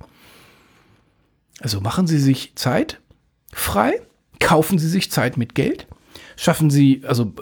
Also 1.60 1.80
machen 1.80 2.08
Sie 2.08 2.20
sich 2.20 2.54
Zeit 2.56 3.00
frei, 3.52 4.02
kaufen 4.40 4.80
Sie 4.80 4.90
sich 4.90 5.12
Zeit 5.12 5.38
mit 5.38 5.54
Geld 5.54 5.87
schaffen 6.38 6.70
Sie, 6.70 7.02
also 7.06 7.34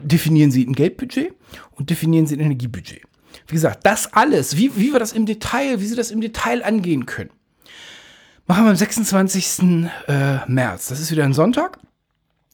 definieren 0.00 0.52
Sie 0.52 0.64
ein 0.64 0.74
Geldbudget 0.74 1.34
und 1.72 1.90
definieren 1.90 2.26
Sie 2.26 2.36
ein 2.36 2.40
Energiebudget. 2.40 3.02
Wie 3.48 3.54
gesagt, 3.54 3.84
das 3.84 4.12
alles, 4.12 4.56
wie, 4.56 4.76
wie 4.76 4.92
wir 4.92 5.00
das 5.00 5.12
im 5.12 5.26
Detail, 5.26 5.80
wie 5.80 5.86
Sie 5.86 5.96
das 5.96 6.12
im 6.12 6.20
Detail 6.20 6.62
angehen 6.62 7.06
können, 7.06 7.30
machen 8.46 8.64
wir 8.64 8.70
am 8.70 8.76
26. 8.76 9.88
Äh, 10.06 10.38
März. 10.46 10.88
Das 10.88 11.00
ist 11.00 11.10
wieder 11.10 11.24
ein 11.24 11.32
Sonntag 11.32 11.78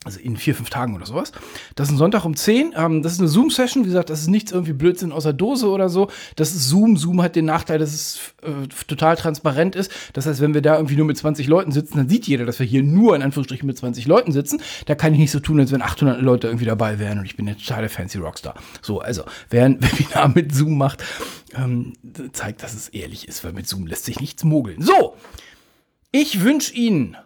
also 0.04 0.20
in 0.20 0.36
vier, 0.36 0.54
fünf 0.54 0.70
Tagen 0.70 0.94
oder 0.94 1.06
sowas. 1.06 1.32
Das 1.74 1.88
ist 1.88 1.94
ein 1.94 1.98
Sonntag 1.98 2.24
um 2.24 2.36
10. 2.36 2.72
Ähm, 2.76 3.02
das 3.02 3.14
ist 3.14 3.18
eine 3.18 3.28
Zoom-Session. 3.28 3.82
Wie 3.82 3.88
gesagt, 3.88 4.10
das 4.10 4.20
ist 4.20 4.28
nichts 4.28 4.52
irgendwie 4.52 4.72
Blödsinn 4.72 5.10
aus 5.10 5.24
der 5.24 5.32
Dose 5.32 5.68
oder 5.68 5.88
so. 5.88 6.08
Das 6.36 6.54
ist 6.54 6.68
Zoom. 6.68 6.96
Zoom 6.96 7.20
hat 7.20 7.34
den 7.34 7.46
Nachteil, 7.46 7.78
dass 7.78 7.92
es 7.92 8.20
äh, 8.42 8.68
total 8.86 9.16
transparent 9.16 9.74
ist. 9.74 9.90
Das 10.12 10.26
heißt, 10.26 10.40
wenn 10.40 10.54
wir 10.54 10.62
da 10.62 10.76
irgendwie 10.76 10.94
nur 10.94 11.04
mit 11.04 11.18
20 11.18 11.48
Leuten 11.48 11.72
sitzen, 11.72 11.96
dann 11.96 12.08
sieht 12.08 12.28
jeder, 12.28 12.46
dass 12.46 12.60
wir 12.60 12.66
hier 12.66 12.84
nur 12.84 13.16
in 13.16 13.22
Anführungsstrichen 13.22 13.66
mit 13.66 13.76
20 13.76 14.06
Leuten 14.06 14.30
sitzen. 14.30 14.62
Da 14.86 14.94
kann 14.94 15.12
ich 15.14 15.18
nicht 15.18 15.32
so 15.32 15.40
tun, 15.40 15.58
als 15.58 15.72
wenn 15.72 15.82
800 15.82 16.22
Leute 16.22 16.46
irgendwie 16.46 16.66
dabei 16.66 17.00
wären 17.00 17.18
und 17.18 17.24
ich 17.24 17.36
bin 17.36 17.46
der 17.46 17.58
totale 17.58 17.88
fancy 17.88 18.18
Rockstar. 18.18 18.54
So, 18.82 19.00
also, 19.00 19.24
wer 19.50 19.64
ein 19.64 19.80
Webinar 19.82 20.28
mit 20.28 20.54
Zoom 20.54 20.78
macht, 20.78 21.02
ähm, 21.56 21.94
zeigt, 22.32 22.62
dass 22.62 22.74
es 22.74 22.88
ehrlich 22.88 23.26
ist, 23.26 23.42
weil 23.42 23.52
mit 23.52 23.66
Zoom 23.66 23.88
lässt 23.88 24.04
sich 24.04 24.20
nichts 24.20 24.44
mogeln. 24.44 24.80
So, 24.80 25.16
ich 26.12 26.42
wünsche 26.42 26.72
Ihnen 26.72 27.16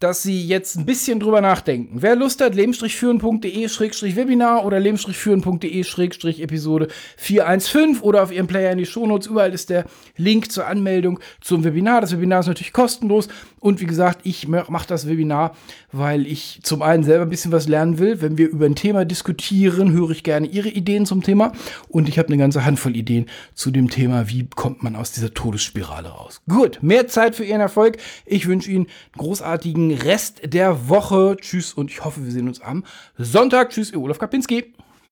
dass 0.00 0.22
Sie 0.22 0.46
jetzt 0.46 0.78
ein 0.78 0.86
bisschen 0.86 1.20
drüber 1.20 1.42
nachdenken. 1.42 1.98
Wer 2.00 2.16
Lust 2.16 2.40
hat, 2.40 2.54
leben-führen.de-webinar 2.54 4.64
oder 4.64 4.80
leben-führen.de-episode 4.80 6.88
415 7.18 8.00
oder 8.00 8.22
auf 8.22 8.32
Ihrem 8.32 8.46
Player 8.46 8.72
in 8.72 8.78
die 8.78 8.86
Shownotes, 8.86 9.28
überall 9.28 9.52
ist 9.52 9.68
der 9.68 9.84
Link 10.16 10.50
zur 10.50 10.66
Anmeldung 10.66 11.20
zum 11.42 11.64
Webinar. 11.64 12.00
Das 12.00 12.12
Webinar 12.12 12.40
ist 12.40 12.46
natürlich 12.46 12.72
kostenlos 12.72 13.28
und 13.60 13.82
wie 13.82 13.86
gesagt, 13.86 14.20
ich 14.24 14.48
mache 14.48 14.86
das 14.88 15.06
Webinar, 15.06 15.54
weil 15.92 16.26
ich 16.26 16.60
zum 16.62 16.80
einen 16.80 17.04
selber 17.04 17.24
ein 17.24 17.30
bisschen 17.30 17.52
was 17.52 17.68
lernen 17.68 17.98
will. 17.98 18.22
Wenn 18.22 18.38
wir 18.38 18.48
über 18.48 18.64
ein 18.64 18.76
Thema 18.76 19.04
diskutieren, 19.04 19.92
höre 19.92 20.12
ich 20.12 20.24
gerne 20.24 20.46
Ihre 20.46 20.70
Ideen 20.70 21.04
zum 21.04 21.22
Thema 21.22 21.52
und 21.88 22.08
ich 22.08 22.18
habe 22.18 22.28
eine 22.28 22.38
ganze 22.38 22.64
Handvoll 22.64 22.96
Ideen 22.96 23.26
zu 23.54 23.70
dem 23.70 23.90
Thema, 23.90 24.30
wie 24.30 24.48
kommt 24.48 24.82
man 24.82 24.96
aus 24.96 25.12
dieser 25.12 25.34
Todesspirale 25.34 26.08
raus. 26.08 26.40
Gut, 26.48 26.78
mehr 26.80 27.06
Zeit 27.06 27.36
für 27.36 27.44
Ihren 27.44 27.60
Erfolg. 27.60 27.98
Ich 28.24 28.48
wünsche 28.48 28.70
Ihnen 28.70 28.86
großartigen 29.18 29.89
Rest 29.94 30.40
der 30.52 30.88
Woche. 30.88 31.36
Tschüss 31.40 31.72
und 31.72 31.90
ich 31.90 32.04
hoffe, 32.04 32.24
wir 32.24 32.32
sehen 32.32 32.48
uns 32.48 32.60
am 32.60 32.84
Sonntag. 33.18 33.70
Tschüss, 33.70 33.92
ihr 33.92 34.00
Olaf 34.00 34.18
Kapinski. 34.18 34.72